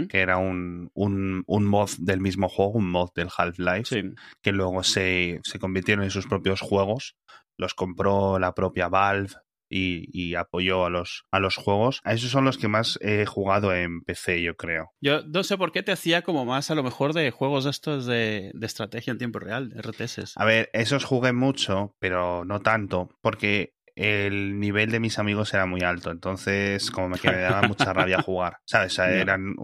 que 0.09 0.21
era 0.21 0.39
un, 0.39 0.91
un, 0.95 1.45
un 1.47 1.65
mod 1.67 1.91
del 1.99 2.21
mismo 2.21 2.49
juego, 2.49 2.73
un 2.73 2.91
mod 2.91 3.11
del 3.15 3.29
Half-Life, 3.37 3.85
Sí. 3.85 4.03
que 4.43 4.53
luego 4.53 4.83
se, 4.83 5.41
se 5.45 5.59
convirtieron 5.59 6.03
en 6.05 6.11
sus 6.11 6.27
propios 6.27 6.61
juegos. 6.61 7.17
Los 7.59 7.75
compró 7.75 8.39
la 8.39 8.55
propia 8.55 8.89
Valve 8.89 9.35
y, 9.69 10.09
y 10.13 10.35
apoyó 10.35 10.87
a 10.87 10.91
los, 10.91 11.25
a 11.31 11.41
los 11.41 11.57
juegos. 11.57 12.01
A 12.05 12.15
esos 12.15 12.31
son 12.31 12.45
los 12.47 12.57
que 12.57 12.69
más 12.69 12.99
he 13.03 13.27
jugado 13.27 13.75
en 13.75 14.01
PC, 14.03 14.41
yo 14.43 14.57
creo. 14.57 14.93
Yo 15.03 15.23
no 15.27 15.43
sé 15.43 15.59
por 15.59 15.73
qué 15.73 15.83
te 15.83 15.93
hacía 15.93 16.23
como 16.23 16.47
más 16.47 16.71
a 16.71 16.75
lo 16.75 16.83
mejor 16.83 17.13
de 17.13 17.31
juegos 17.31 17.67
estos 17.67 18.07
de, 18.07 18.53
de 18.55 18.67
estrategia 18.67 19.11
en 19.11 19.19
tiempo 19.19 19.41
real, 19.41 19.75
RTS. 19.77 20.37
A 20.37 20.45
ver, 20.47 20.71
esos 20.73 21.05
jugué 21.05 21.33
mucho, 21.35 21.95
pero 21.99 22.45
no 22.47 22.61
tanto, 22.61 23.11
porque 23.21 23.75
el 23.97 24.61
nivel 24.61 24.91
de 24.91 25.01
mis 25.01 25.19
amigos 25.19 25.53
era 25.55 25.67
muy 25.67 25.81
alto. 25.83 26.11
Entonces, 26.11 26.91
como 26.91 27.09
me, 27.11 27.19
que 27.19 27.31
me 27.31 27.39
daba 27.39 27.63
mucha 27.67 27.93
rabia 27.93 28.23
jugar. 28.23 28.59
¿Sabes? 28.67 28.93
O 28.93 28.97
sea, 28.97 29.11
Ya. 29.11 29.21
eran, 29.23 29.55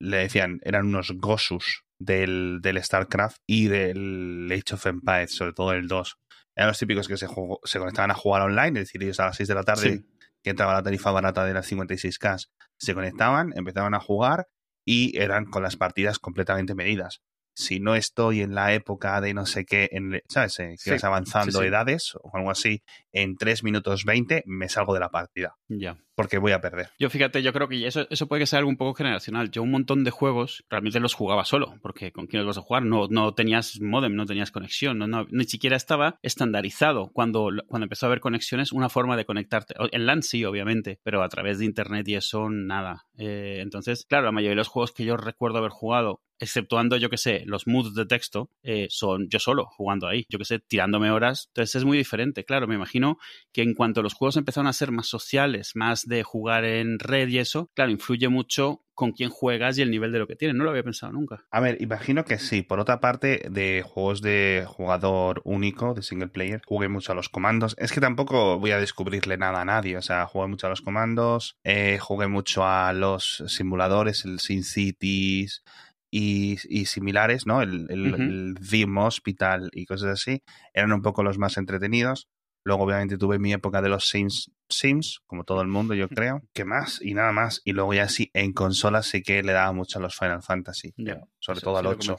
le 0.00 0.16
decían, 0.18 0.58
eran 0.62 0.86
unos 0.88 1.12
Gosus 1.16 1.84
del, 1.98 2.58
del 2.62 2.82
StarCraft 2.82 3.38
y 3.46 3.68
del 3.68 4.48
Age 4.52 4.74
of 4.74 4.86
Empires, 4.86 5.34
sobre 5.34 5.52
todo 5.52 5.72
el 5.72 5.88
2. 5.88 6.16
Eran 6.56 6.68
los 6.68 6.78
típicos 6.78 7.08
que 7.08 7.16
se, 7.16 7.26
jugó- 7.26 7.60
se 7.64 7.78
conectaban 7.78 8.10
a 8.10 8.14
jugar 8.14 8.42
online, 8.42 8.80
es 8.80 8.86
decir, 8.88 9.02
ellos 9.02 9.20
a 9.20 9.26
las 9.26 9.36
6 9.36 9.48
de 9.48 9.54
la 9.54 9.62
tarde 9.62 9.90
Sí. 9.98 10.06
que 10.42 10.50
entraba 10.50 10.74
la 10.74 10.82
tarifa 10.82 11.10
barata 11.10 11.44
de 11.44 11.54
las 11.54 11.70
56K, 11.70 12.48
se 12.78 12.94
conectaban, 12.94 13.52
empezaban 13.56 13.94
a 13.94 14.00
jugar 14.00 14.48
y 14.86 15.18
eran 15.18 15.46
con 15.46 15.62
las 15.62 15.76
partidas 15.76 16.18
completamente 16.18 16.74
medidas. 16.74 17.22
Si 17.58 17.80
no 17.80 17.94
estoy 17.94 18.42
en 18.42 18.54
la 18.54 18.74
época 18.74 19.18
de 19.22 19.32
no 19.32 19.46
sé 19.46 19.64
qué, 19.64 19.88
en, 19.90 20.20
¿sabes? 20.28 20.60
Eh, 20.60 20.74
Sí, 20.76 20.90
vas 20.90 21.04
avanzando 21.04 21.52
sí, 21.60 21.64
sí. 21.64 21.68
edades 21.68 22.12
o 22.22 22.30
algo 22.34 22.50
así, 22.50 22.82
en 23.12 23.36
3 23.36 23.64
minutos 23.64 24.04
20 24.04 24.42
me 24.46 24.68
salgo 24.68 24.92
de 24.92 25.00
la 25.00 25.08
partida 25.08 25.56
Ya. 25.68 25.96
Porque 26.16 26.38
voy 26.38 26.52
a 26.52 26.60
perder. 26.60 26.88
Yo 26.98 27.10
fíjate, 27.10 27.42
yo 27.42 27.52
creo 27.52 27.68
que 27.68 27.86
eso, 27.86 28.06
eso 28.10 28.26
puede 28.26 28.40
que 28.40 28.46
sea 28.46 28.58
algo 28.58 28.70
un 28.70 28.76
poco 28.76 28.94
generacional. 28.94 29.50
Yo 29.50 29.62
un 29.62 29.70
montón 29.70 30.02
de 30.02 30.10
juegos 30.10 30.64
realmente 30.68 30.98
los 30.98 31.14
jugaba 31.14 31.44
solo, 31.44 31.74
porque 31.82 32.10
con 32.10 32.26
quién 32.26 32.42
los 32.42 32.56
vas 32.56 32.64
a 32.64 32.66
jugar, 32.66 32.84
no, 32.84 33.06
no 33.08 33.34
tenías 33.34 33.80
modem, 33.80 34.16
no 34.16 34.26
tenías 34.26 34.50
conexión, 34.50 34.98
ni 35.30 35.44
siquiera 35.44 35.76
estaba 35.76 36.18
estandarizado 36.22 37.10
cuando, 37.12 37.50
cuando 37.68 37.84
empezó 37.84 38.06
a 38.06 38.08
haber 38.08 38.20
conexiones, 38.20 38.72
una 38.72 38.88
forma 38.88 39.16
de 39.16 39.26
conectarte. 39.26 39.74
En 39.92 40.06
LAN 40.06 40.22
sí, 40.22 40.44
obviamente, 40.44 40.98
pero 41.02 41.22
a 41.22 41.28
través 41.28 41.58
de 41.58 41.66
internet 41.66 42.08
y 42.08 42.14
eso 42.14 42.48
nada. 42.48 43.06
Eh, 43.18 43.58
entonces, 43.60 44.06
claro, 44.08 44.24
la 44.24 44.32
mayoría 44.32 44.50
de 44.50 44.56
los 44.56 44.68
juegos 44.68 44.92
que 44.92 45.04
yo 45.04 45.16
recuerdo 45.16 45.58
haber 45.58 45.70
jugado, 45.70 46.22
exceptuando, 46.38 46.96
yo 46.96 47.10
que 47.10 47.16
sé, 47.16 47.42
los 47.46 47.66
moods 47.66 47.94
de 47.94 48.06
texto, 48.06 48.50
eh, 48.62 48.86
son 48.90 49.28
yo 49.28 49.38
solo 49.38 49.66
jugando 49.66 50.06
ahí, 50.06 50.26
yo 50.28 50.38
que 50.38 50.44
sé, 50.44 50.58
tirándome 50.58 51.10
horas. 51.10 51.46
Entonces 51.48 51.76
es 51.76 51.84
muy 51.84 51.96
diferente, 51.98 52.44
claro, 52.44 52.66
me 52.66 52.74
imagino 52.74 53.18
que 53.52 53.62
en 53.62 53.74
cuanto 53.74 54.02
los 54.02 54.14
juegos 54.14 54.36
empezaron 54.36 54.66
a 54.66 54.72
ser 54.72 54.92
más 54.92 55.06
sociales, 55.06 55.72
más 55.74 56.05
de 56.06 56.22
jugar 56.22 56.64
en 56.64 56.98
red 56.98 57.28
y 57.28 57.38
eso, 57.38 57.70
claro, 57.74 57.90
influye 57.90 58.28
mucho 58.28 58.82
con 58.94 59.12
quién 59.12 59.28
juegas 59.28 59.76
y 59.76 59.82
el 59.82 59.90
nivel 59.90 60.10
de 60.10 60.18
lo 60.18 60.26
que 60.26 60.36
tienes. 60.36 60.56
No 60.56 60.64
lo 60.64 60.70
había 60.70 60.82
pensado 60.82 61.12
nunca. 61.12 61.44
A 61.50 61.60
ver, 61.60 61.76
imagino 61.82 62.24
que 62.24 62.38
sí. 62.38 62.62
Por 62.62 62.80
otra 62.80 62.98
parte, 62.98 63.46
de 63.50 63.84
juegos 63.86 64.22
de 64.22 64.64
jugador 64.66 65.42
único, 65.44 65.92
de 65.92 66.02
single 66.02 66.28
player, 66.28 66.62
jugué 66.64 66.88
mucho 66.88 67.12
a 67.12 67.14
los 67.14 67.28
comandos. 67.28 67.76
Es 67.78 67.92
que 67.92 68.00
tampoco 68.00 68.58
voy 68.58 68.70
a 68.70 68.78
descubrirle 68.78 69.36
nada 69.36 69.60
a 69.60 69.64
nadie. 69.66 69.98
O 69.98 70.02
sea, 70.02 70.26
jugué 70.26 70.46
mucho 70.46 70.66
a 70.66 70.70
los 70.70 70.80
comandos, 70.80 71.58
eh, 71.62 71.98
jugué 72.00 72.26
mucho 72.26 72.64
a 72.64 72.94
los 72.94 73.44
simuladores, 73.48 74.24
el 74.24 74.40
Sin 74.40 74.64
Cities, 74.64 75.62
y, 76.10 76.56
similares, 76.86 77.46
¿no? 77.46 77.60
El, 77.60 77.86
el, 77.90 78.54
Hospital 78.98 79.70
y 79.72 79.84
cosas 79.84 80.10
así, 80.10 80.42
eran 80.72 80.92
un 80.92 81.02
poco 81.02 81.22
los 81.22 81.38
más 81.38 81.58
entretenidos. 81.58 82.28
Luego, 82.64 82.84
obviamente, 82.84 83.18
tuve 83.18 83.38
mi 83.38 83.52
época 83.52 83.82
de 83.82 83.88
los 83.88 84.08
Sims, 84.08 84.50
Sims, 84.68 85.20
como 85.26 85.44
todo 85.44 85.60
el 85.62 85.68
mundo, 85.68 85.94
yo 85.94 86.08
creo. 86.08 86.42
¿Qué 86.52 86.64
más? 86.64 87.00
Y 87.02 87.14
nada 87.14 87.32
más. 87.32 87.62
Y 87.64 87.72
luego 87.72 87.94
ya 87.94 88.08
sí, 88.08 88.30
en 88.34 88.52
consolas 88.52 89.06
sí 89.06 89.22
que 89.22 89.42
le 89.42 89.52
daba 89.52 89.72
mucho 89.72 89.98
a 89.98 90.02
los 90.02 90.16
Final 90.16 90.42
Fantasy. 90.42 90.94
sobre 91.38 91.60
todo 91.60 91.78
al 91.78 91.86
8. 91.86 92.16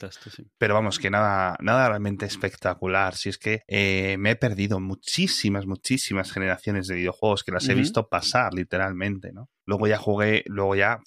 Pero 0.58 0.74
vamos, 0.74 1.00
que 1.00 1.10
nada, 1.10 1.56
nada 1.60 1.89
realmente 1.89 2.25
espectacular. 2.25 3.16
Si 3.16 3.30
es 3.30 3.38
que 3.38 3.62
eh, 3.68 4.18
me 4.20 4.32
he 4.32 4.36
perdido 4.36 4.80
muchísimas, 4.80 5.66
muchísimas 5.66 6.32
generaciones 6.32 6.88
de 6.88 6.96
videojuegos 6.96 7.44
que 7.44 7.51
las 7.51 7.68
he 7.70 7.75
visto 7.75 8.08
pasar, 8.08 8.54
literalmente, 8.54 9.32
¿no? 9.34 9.50
Luego 9.66 9.88
ya 9.88 9.98
jugué, 9.98 10.44
luego 10.48 10.75
ya 10.75 11.00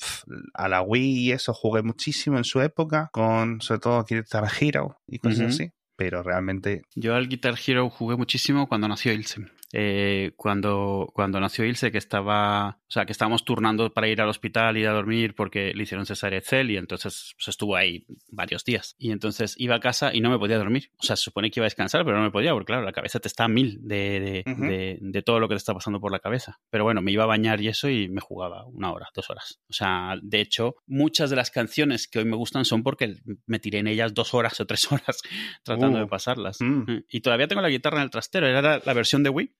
a 0.53 0.69
la 0.69 0.83
Wii 0.83 1.19
y 1.19 1.33
eso 1.33 1.55
jugué 1.55 1.83
muchísimo 1.83 2.37
en 2.37 2.45
su 2.45 2.61
época, 2.61 3.09
con 3.13 3.63
sobre 3.63 3.81
todo 3.81 4.05
Guitar 4.05 4.47
Hero 4.61 4.99
y 5.07 5.19
cosas 5.19 5.55
así 5.55 5.73
pero 6.01 6.23
realmente... 6.23 6.81
Yo 6.95 7.15
al 7.15 7.29
Guitar 7.29 7.57
Hero 7.67 7.91
jugué 7.91 8.17
muchísimo 8.17 8.67
cuando 8.67 8.89
nació 8.89 9.13
Ilse. 9.13 9.43
Eh, 9.73 10.33
cuando, 10.37 11.11
cuando 11.15 11.39
nació 11.39 11.65
Ilse, 11.65 11.93
que 11.93 11.99
estaba, 11.99 12.81
o 12.89 12.91
sea, 12.91 13.07
que 13.07 13.13
estábamos 13.13 13.45
turnando 13.45 13.93
para 13.93 14.09
ir 14.09 14.21
al 14.21 14.29
hospital, 14.29 14.77
ir 14.77 14.89
a 14.89 14.93
dormir 14.93 15.35
porque 15.35 15.73
le 15.75 15.85
hicieron 15.85 16.07
cesárea 16.07 16.41
cel 16.41 16.71
y 16.71 16.77
entonces 16.77 17.35
pues, 17.37 17.49
estuvo 17.49 17.77
ahí 17.77 18.05
varios 18.29 18.65
días. 18.65 18.97
Y 18.99 19.13
entonces 19.13 19.55
iba 19.59 19.77
a 19.77 19.81
casa 19.81 20.11
y 20.13 20.21
no 20.21 20.31
me 20.31 20.39
podía 20.39 20.59
dormir. 20.59 20.91
O 20.99 21.05
sea, 21.05 21.17
se 21.17 21.25
supone 21.25 21.51
que 21.51 21.61
iba 21.61 21.65
a 21.65 21.69
descansar, 21.69 22.05
pero 22.05 22.17
no 22.17 22.25
me 22.25 22.31
podía, 22.31 22.53
porque 22.53 22.67
claro, 22.67 22.83
la 22.83 22.93
cabeza 22.93 23.21
te 23.21 23.29
está 23.29 23.45
a 23.45 23.49
mil 23.49 23.79
de, 23.83 24.45
de, 24.45 24.99
de, 25.01 25.23
todo 25.23 25.39
lo 25.39 25.49
que 25.49 25.55
te 25.55 25.59
está 25.59 25.75
pasando 25.75 26.01
por 26.01 26.11
la 26.11 26.19
cabeza. 26.19 26.59
Pero 26.71 26.85
bueno, 26.85 27.01
me 27.01 27.13
iba 27.13 27.25
a 27.25 27.29
bañar 27.29 27.61
y 27.61 27.69
eso 27.69 27.89
y 27.89 28.09
me 28.09 28.21
jugaba 28.21 28.67
una 28.67 28.93
hora, 28.93 29.09
dos 29.15 29.31
horas. 29.31 29.61
O 29.69 29.73
sea, 29.73 30.17
de 30.21 30.41
hecho, 30.41 30.77
muchas 30.87 31.31
de 31.31 31.37
las 31.37 31.51
canciones 31.51 32.09
que 32.09 32.19
hoy 32.19 32.25
me 32.25 32.37
gustan 32.37 32.65
son 32.65 32.83
porque 32.83 33.17
me 33.47 33.59
tiré 33.61 33.79
en 33.79 33.87
ellas 33.87 34.15
dos 34.15 34.35
horas 34.35 34.59
o 34.61 34.67
tres 34.67 34.91
horas 34.91 35.23
tratando 35.63 35.99
de 35.99 36.05
uh. 36.05 36.09
pasarlas. 36.09 36.59
Mm. 36.61 37.05
Y 37.09 37.21
todavía 37.21 37.47
tengo 37.47 37.63
la 37.63 37.69
guitarra 37.69 37.99
en 37.99 38.05
el 38.05 38.11
trastero, 38.11 38.49
era 38.49 38.81
la 38.85 38.93
versión 38.95 39.23
de 39.23 39.31
Wii 39.31 39.60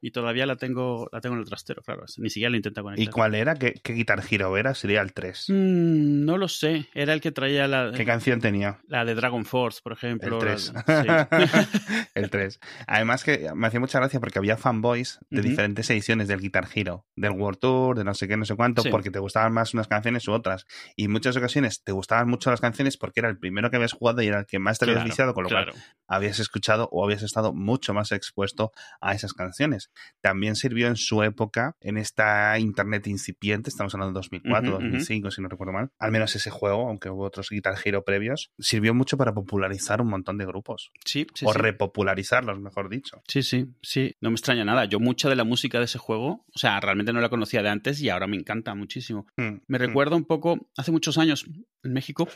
y 0.00 0.10
todavía 0.10 0.46
la 0.46 0.56
tengo, 0.56 1.08
la 1.12 1.20
tengo 1.20 1.34
en 1.34 1.40
el 1.40 1.48
trastero, 1.48 1.82
claro. 1.82 2.04
Ni 2.18 2.30
siquiera 2.30 2.50
la 2.50 2.56
intenta 2.56 2.82
conectar. 2.82 3.02
¿Y 3.02 3.08
cuál 3.08 3.34
era? 3.34 3.54
¿Qué, 3.54 3.74
qué 3.82 3.92
Guitar 3.92 4.22
Hero 4.28 4.56
era? 4.56 4.74
Sería 4.74 5.00
el 5.00 5.12
3. 5.12 5.46
Mm, 5.48 6.24
no 6.24 6.36
lo 6.36 6.48
sé. 6.48 6.86
Era 6.94 7.12
el 7.12 7.20
que 7.20 7.32
traía 7.32 7.66
la. 7.66 7.92
¿Qué 7.94 8.04
canción 8.04 8.40
tenía? 8.40 8.80
La 8.86 9.04
de 9.04 9.14
Dragon 9.14 9.44
Force, 9.44 9.80
por 9.82 9.92
ejemplo. 9.92 10.36
El 10.36 10.58
3. 10.58 10.72
el 12.14 12.30
3. 12.30 12.60
Además 12.86 13.24
que 13.24 13.50
me 13.54 13.66
hacía 13.66 13.80
mucha 13.80 13.98
gracia 13.98 14.20
porque 14.20 14.38
había 14.38 14.56
fanboys 14.56 15.18
de 15.30 15.42
diferentes 15.42 15.88
ediciones 15.90 16.28
del 16.28 16.40
Guitar 16.40 16.68
Hero, 16.72 17.06
del 17.16 17.32
World 17.32 17.58
Tour, 17.58 17.98
de 17.98 18.04
no 18.04 18.14
sé 18.14 18.28
qué, 18.28 18.36
no 18.36 18.44
sé 18.44 18.54
cuánto, 18.56 18.82
porque 18.90 19.10
te 19.10 19.18
gustaban 19.18 19.52
más 19.52 19.74
unas 19.74 19.88
canciones 19.88 20.26
u 20.28 20.32
otras. 20.32 20.66
Y 20.96 21.04
en 21.04 21.12
muchas 21.12 21.36
ocasiones 21.36 21.82
te 21.82 21.92
gustaban 21.92 22.28
mucho 22.28 22.50
las 22.50 22.60
canciones 22.60 22.96
porque 22.96 23.20
era 23.20 23.28
el 23.28 23.38
primero 23.38 23.70
que 23.70 23.76
habías 23.76 23.92
jugado 23.92 24.22
y 24.22 24.26
era 24.26 24.40
el 24.40 24.46
que 24.46 24.58
más 24.58 24.78
te 24.78 24.84
habías 24.84 25.04
viciado, 25.04 25.34
con 25.34 25.44
lo 25.44 25.50
cual 25.50 25.72
habías 26.06 26.38
escuchado 26.38 26.88
o 26.92 27.04
habías 27.04 27.22
estado 27.22 27.52
mucho 27.52 27.94
más 27.94 28.12
expuesto 28.12 28.72
a 29.00 29.14
esas 29.14 29.32
canciones. 29.32 29.87
También 30.20 30.56
sirvió 30.56 30.88
en 30.88 30.96
su 30.96 31.22
época, 31.22 31.76
en 31.80 31.96
esta 31.96 32.58
internet 32.58 33.06
incipiente, 33.06 33.70
estamos 33.70 33.94
hablando 33.94 34.12
de 34.12 34.18
2004, 34.18 34.72
2005, 34.72 35.30
si 35.30 35.42
no 35.42 35.48
recuerdo 35.48 35.72
mal, 35.72 35.90
al 35.98 36.10
menos 36.10 36.34
ese 36.36 36.50
juego, 36.50 36.88
aunque 36.88 37.10
hubo 37.10 37.24
otros 37.24 37.50
Guitar 37.50 37.74
Hero 37.82 38.04
previos, 38.04 38.50
sirvió 38.58 38.94
mucho 38.94 39.16
para 39.16 39.32
popularizar 39.32 40.00
un 40.00 40.08
montón 40.08 40.38
de 40.38 40.46
grupos. 40.46 40.90
Sí, 41.04 41.26
sí 41.34 41.44
O 41.46 41.52
repopularizarlos, 41.52 42.60
mejor 42.60 42.88
dicho. 42.88 43.22
Sí, 43.28 43.42
sí, 43.42 43.66
sí. 43.82 44.16
No 44.20 44.30
me 44.30 44.34
extraña 44.34 44.64
nada. 44.64 44.84
Yo 44.84 45.00
mucha 45.00 45.28
de 45.28 45.36
la 45.36 45.44
música 45.44 45.78
de 45.78 45.84
ese 45.84 45.98
juego, 45.98 46.44
o 46.52 46.58
sea, 46.58 46.80
realmente 46.80 47.12
no 47.12 47.20
la 47.20 47.28
conocía 47.28 47.62
de 47.62 47.68
antes 47.68 48.00
y 48.00 48.08
ahora 48.08 48.26
me 48.26 48.36
encanta 48.36 48.74
muchísimo. 48.74 49.26
Mm, 49.36 49.62
me 49.66 49.78
mm. 49.78 49.80
recuerda 49.80 50.16
un 50.16 50.24
poco, 50.24 50.70
hace 50.76 50.92
muchos 50.92 51.18
años, 51.18 51.46
en 51.82 51.92
México, 51.92 52.28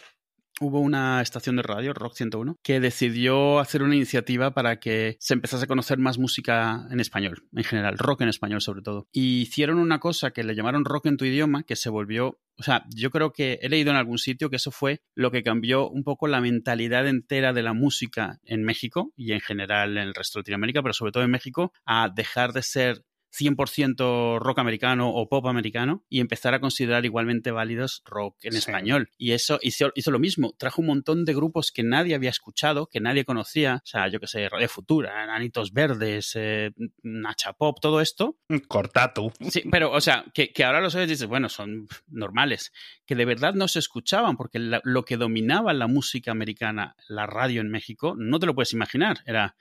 hubo 0.60 0.80
una 0.80 1.20
estación 1.22 1.56
de 1.56 1.62
radio, 1.62 1.92
Rock 1.92 2.14
101, 2.14 2.58
que 2.62 2.80
decidió 2.80 3.58
hacer 3.58 3.82
una 3.82 3.96
iniciativa 3.96 4.52
para 4.52 4.78
que 4.80 5.16
se 5.20 5.34
empezase 5.34 5.64
a 5.64 5.68
conocer 5.68 5.98
más 5.98 6.18
música 6.18 6.86
en 6.90 7.00
español, 7.00 7.44
en 7.52 7.64
general, 7.64 7.98
rock 7.98 8.22
en 8.22 8.28
español 8.28 8.60
sobre 8.60 8.82
todo. 8.82 9.08
Y 9.12 9.42
hicieron 9.42 9.78
una 9.78 9.98
cosa 9.98 10.30
que 10.30 10.44
le 10.44 10.54
llamaron 10.54 10.84
rock 10.84 11.06
en 11.06 11.16
tu 11.16 11.24
idioma, 11.24 11.64
que 11.64 11.76
se 11.76 11.90
volvió 11.90 12.38
o 12.58 12.62
sea, 12.62 12.84
yo 12.94 13.10
creo 13.10 13.32
que 13.32 13.58
he 13.62 13.68
leído 13.68 13.90
en 13.90 13.96
algún 13.96 14.18
sitio 14.18 14.50
que 14.50 14.56
eso 14.56 14.70
fue 14.70 15.02
lo 15.14 15.30
que 15.30 15.42
cambió 15.42 15.88
un 15.88 16.04
poco 16.04 16.28
la 16.28 16.40
mentalidad 16.40 17.08
entera 17.08 17.52
de 17.52 17.62
la 17.62 17.72
música 17.72 18.40
en 18.44 18.62
México 18.62 19.12
y 19.16 19.32
en 19.32 19.40
general 19.40 19.96
en 19.96 20.04
el 20.04 20.14
resto 20.14 20.38
de 20.38 20.42
Latinoamérica, 20.42 20.82
pero 20.82 20.92
sobre 20.92 21.12
todo 21.12 21.24
en 21.24 21.30
México, 21.30 21.72
a 21.84 22.08
dejar 22.14 22.52
de 22.52 22.62
ser 22.62 23.04
100% 23.32 24.38
rock 24.38 24.58
americano 24.58 25.10
o 25.10 25.28
pop 25.28 25.46
americano 25.46 26.04
y 26.08 26.20
empezar 26.20 26.54
a 26.54 26.60
considerar 26.60 27.04
igualmente 27.04 27.50
válidos 27.50 28.02
rock 28.04 28.36
en 28.42 28.56
español. 28.56 29.10
Y 29.16 29.32
eso 29.32 29.58
hizo, 29.62 29.90
hizo, 29.94 30.10
lo 30.10 30.18
mismo, 30.18 30.54
trajo 30.58 30.80
un 30.80 30.88
montón 30.88 31.24
de 31.24 31.34
grupos 31.34 31.72
que 31.72 31.82
nadie 31.82 32.14
había 32.14 32.30
escuchado, 32.30 32.86
que 32.86 33.00
nadie 33.00 33.24
conocía, 33.24 33.80
o 33.82 33.86
sea, 33.86 34.08
yo 34.08 34.20
que 34.20 34.26
sé, 34.26 34.48
Radio 34.48 34.68
Futura, 34.68 35.26
Nanitos 35.26 35.72
Verdes, 35.72 36.32
eh, 36.34 36.72
Nacha 37.02 37.54
Pop, 37.54 37.78
todo 37.80 38.00
esto. 38.00 38.36
Cortato. 38.68 39.32
Sí, 39.48 39.62
pero, 39.70 39.90
o 39.92 40.00
sea, 40.00 40.24
que, 40.34 40.52
ahora 40.64 40.80
los 40.80 40.94
oyes 40.94 41.08
y 41.08 41.12
dices, 41.12 41.26
bueno, 41.26 41.48
son 41.48 41.88
normales, 42.08 42.72
que 43.06 43.14
de 43.14 43.24
verdad 43.24 43.54
no 43.54 43.68
se 43.68 43.78
escuchaban, 43.78 44.36
porque 44.36 44.58
lo 44.58 45.04
que 45.04 45.16
dominaba 45.16 45.72
la 45.72 45.86
música 45.86 46.30
americana, 46.30 46.96
la 47.08 47.26
radio 47.26 47.60
en 47.60 47.70
México, 47.70 48.14
no 48.16 48.38
te 48.38 48.46
lo 48.46 48.54
puedes 48.54 48.72
imaginar, 48.72 49.18
era 49.26 49.56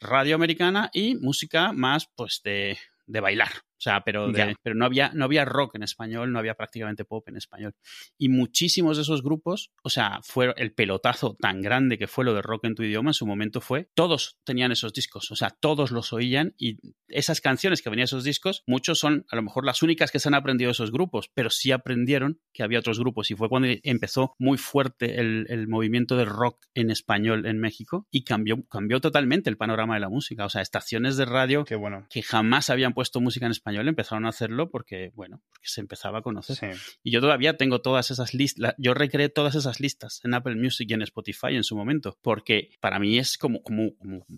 radio 0.00 0.34
americana 0.34 0.90
y 0.92 1.16
música 1.16 1.72
más, 1.72 2.08
pues, 2.14 2.40
de 2.44 2.78
de 3.06 3.20
bailar. 3.20 3.52
O 3.78 3.80
sea, 3.80 4.02
pero, 4.04 4.32
pero 4.62 4.74
no, 4.74 4.86
había, 4.86 5.10
no 5.12 5.24
había 5.26 5.44
rock 5.44 5.74
en 5.74 5.82
español, 5.82 6.32
no 6.32 6.38
había 6.38 6.54
prácticamente 6.54 7.04
pop 7.04 7.28
en 7.28 7.36
español. 7.36 7.74
Y 8.16 8.30
muchísimos 8.30 8.96
de 8.96 9.02
esos 9.02 9.22
grupos, 9.22 9.70
o 9.82 9.90
sea, 9.90 10.20
fue 10.22 10.54
el 10.56 10.72
pelotazo 10.72 11.36
tan 11.38 11.60
grande 11.60 11.98
que 11.98 12.06
fue 12.06 12.24
lo 12.24 12.34
de 12.34 12.42
rock 12.42 12.64
en 12.64 12.74
tu 12.74 12.82
idioma 12.82 13.10
en 13.10 13.14
su 13.14 13.26
momento 13.26 13.60
fue, 13.60 13.90
todos 13.94 14.38
tenían 14.44 14.72
esos 14.72 14.92
discos, 14.92 15.30
o 15.30 15.36
sea, 15.36 15.50
todos 15.50 15.90
los 15.90 16.12
oían 16.12 16.54
y 16.56 16.78
esas 17.08 17.40
canciones 17.40 17.82
que 17.82 17.90
venían 17.90 18.04
esos 18.04 18.24
discos, 18.24 18.62
muchos 18.66 18.98
son 18.98 19.26
a 19.30 19.36
lo 19.36 19.42
mejor 19.42 19.66
las 19.66 19.82
únicas 19.82 20.10
que 20.10 20.18
se 20.18 20.28
han 20.28 20.34
aprendido 20.34 20.70
esos 20.70 20.90
grupos, 20.90 21.30
pero 21.34 21.50
sí 21.50 21.70
aprendieron 21.72 22.40
que 22.52 22.62
había 22.62 22.78
otros 22.78 22.98
grupos 22.98 23.30
y 23.30 23.34
fue 23.34 23.48
cuando 23.48 23.68
empezó 23.82 24.34
muy 24.38 24.56
fuerte 24.56 25.20
el, 25.20 25.46
el 25.48 25.68
movimiento 25.68 26.16
del 26.16 26.26
rock 26.26 26.64
en 26.74 26.90
español 26.90 27.46
en 27.46 27.58
México 27.58 28.06
y 28.10 28.24
cambió, 28.24 28.64
cambió 28.68 29.00
totalmente 29.00 29.50
el 29.50 29.56
panorama 29.56 29.94
de 29.94 30.00
la 30.00 30.08
música, 30.08 30.46
o 30.46 30.48
sea, 30.48 30.62
estaciones 30.62 31.16
de 31.16 31.26
radio 31.26 31.64
bueno. 31.78 32.06
que 32.08 32.22
jamás 32.22 32.70
habían 32.70 32.94
puesto 32.94 33.20
música 33.20 33.46
en 33.46 33.52
español 33.52 33.65
español 33.66 33.88
empezaron 33.88 34.26
a 34.26 34.28
hacerlo 34.28 34.70
porque, 34.70 35.10
bueno, 35.16 35.42
porque 35.50 35.66
se 35.66 35.80
empezaba 35.80 36.20
a 36.20 36.22
conocer. 36.22 36.76
Y 37.02 37.10
yo 37.10 37.20
todavía 37.20 37.56
tengo 37.56 37.80
todas 37.80 38.12
esas 38.12 38.32
listas, 38.32 38.74
yo 38.78 38.94
recreé 38.94 39.28
todas 39.28 39.56
esas 39.56 39.80
listas 39.80 40.20
en 40.22 40.34
Apple 40.34 40.54
Music 40.54 40.88
y 40.88 40.94
en 40.94 41.02
Spotify 41.02 41.56
en 41.56 41.64
su 41.64 41.74
momento, 41.74 42.16
porque 42.22 42.70
para 42.80 43.00
mí 43.00 43.18
es 43.18 43.36
como, 43.36 43.64
como, 43.64 43.90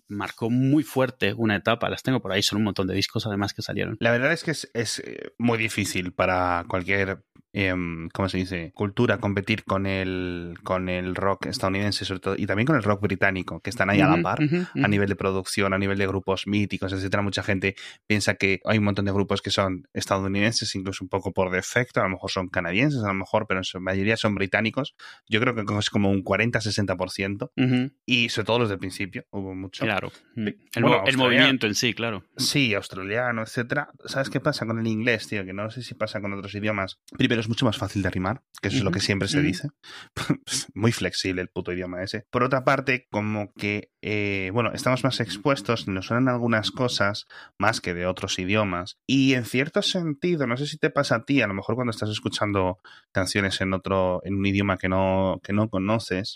marcó 0.09 0.49
muy 0.49 0.83
fuerte 0.83 1.35
una 1.35 1.57
etapa, 1.57 1.91
las 1.91 2.03
tengo 2.03 2.23
por 2.23 2.33
ahí, 2.33 2.43
son 2.43 2.57
un 2.57 2.65
montón 2.65 2.87
de 2.87 2.95
discos 2.95 3.27
además 3.27 3.53
que 3.53 3.61
salieron. 3.61 3.99
La 4.01 4.13
verdad 4.13 4.33
es 4.33 4.45
que 4.45 4.53
es, 4.53 4.71
es 4.73 5.01
eh, 5.01 5.35
muy 5.37 5.59
difícil 5.59 6.13
para 6.13 6.65
cualquier 6.67 7.23
eh, 7.53 7.75
¿cómo 8.13 8.29
se 8.29 8.39
dice? 8.39 8.73
cultura 8.75 9.19
competir 9.19 9.65
con 9.65 9.87
el, 9.87 10.55
con 10.63 10.89
el 10.89 11.15
rock 11.15 11.47
estadounidense 11.47 12.05
sobre 12.05 12.21
todo 12.21 12.35
y 12.37 12.47
también 12.47 12.67
con 12.67 12.77
el 12.77 12.83
rock 12.83 13.03
británico 13.03 13.61
que 13.61 13.71
están 13.71 13.91
ahí 13.91 14.01
a 14.01 14.09
la 14.09 14.23
par 14.23 14.39
a 14.41 14.89
nivel 14.89 15.09
de 15.09 15.17
producción, 15.17 15.73
a 15.73 15.79
nivel 15.79 15.99
de 15.99 16.07
grupos 16.07 16.47
míticos, 16.47 16.93
etcétera. 16.93 17.23
Mucha 17.23 17.43
gente 17.43 17.75
piensa 18.07 18.35
que 18.35 18.61
hay 18.65 18.79
un 18.79 18.85
montón 18.85 19.05
de 19.05 19.13
grupos 19.13 19.43
que 19.43 19.51
son 19.51 19.89
estadounidenses, 19.93 20.75
incluso 20.75 21.05
un 21.05 21.09
poco 21.09 21.33
por 21.33 21.51
defecto, 21.51 22.01
a 22.01 22.05
lo 22.05 22.11
mejor 22.11 22.31
son 22.31 22.49
canadienses, 22.49 23.03
a 23.03 23.09
lo 23.09 23.15
mejor, 23.15 23.47
pero 23.47 23.61
en 23.61 23.65
su 23.65 23.81
mayoría 23.81 24.17
son 24.17 24.35
británicos. 24.35 24.95
Yo 25.29 25.41
creo 25.41 25.55
que 25.55 25.65
es 25.79 25.91
como 25.91 26.11
un 26.11 26.25
40-60% 26.25 27.93
y 28.07 28.29
sobre 28.29 28.47
todo 28.47 28.59
los 28.61 28.69
del 28.69 28.79
principio, 28.79 29.25
hubo 29.31 29.55
mucho. 29.55 29.85
Claro. 29.85 30.13
El, 30.37 30.57
el 31.07 31.17
movimiento 31.17 31.67
en 31.67 31.75
sí, 31.75 31.95
claro. 31.95 32.25
Sí, 32.37 32.75
australiano, 32.75 33.43
etcétera. 33.43 33.91
¿Sabes 34.05 34.31
qué 34.31 34.41
pasa 34.41 34.67
con 34.67 34.79
el 34.79 34.87
inglés, 34.87 35.29
tío? 35.29 35.45
Que 35.45 35.53
no 35.53 35.71
sé 35.71 35.83
si 35.83 35.95
pasa 35.95 36.21
con 36.21 36.33
otros 36.33 36.55
idiomas. 36.55 36.99
Primero 37.17 37.43
es 37.49 37.51
mucho 37.51 37.65
más 37.65 37.79
fácil 37.79 38.03
de 38.03 38.11
rimar, 38.11 38.43
que 38.61 38.69
eso 38.69 38.79
es 38.79 38.85
lo 38.85 38.91
que 38.91 39.01
siempre 39.01 39.27
se 39.27 39.41
dice. 39.41 39.69
Muy 40.75 40.93
flexible 40.93 41.41
el 41.41 41.49
puto 41.49 41.73
idioma 41.73 42.03
ese. 42.03 42.27
Por 42.31 42.43
otra 42.43 42.65
parte, 42.65 43.07
como 43.11 43.53
que, 43.55 43.91
eh, 44.03 44.51
bueno, 44.53 44.73
estamos 44.75 45.03
más 45.03 45.21
expuestos, 45.21 45.89
nos 45.89 46.07
suenan 46.07 46.29
algunas 46.29 46.71
cosas 46.71 47.27
más 47.59 47.81
que 47.81 47.95
de 47.95 48.07
otros 48.07 48.39
idiomas. 48.39 48.99
Y 49.07 49.35
en 49.35 49.45
cierto 49.45 49.83
sentido, 49.83 50.47
no 50.47 50.57
sé 50.57 50.67
si 50.67 50.77
te 50.77 50.91
pasa 50.91 51.17
a 51.17 51.25
ti, 51.25 51.41
a 51.41 51.47
lo 51.47 51.55
mejor 51.55 51.75
cuando 51.75 51.91
estás 51.91 52.11
escuchando 52.11 52.79
canciones 53.13 53.61
en 53.61 53.73
otro, 53.73 54.21
en 54.25 54.35
un 54.35 54.47
idioma 54.47 54.77
que 54.77 54.89
no, 54.89 55.41
que 55.43 55.53
no 55.53 55.71
conoces, 55.71 56.35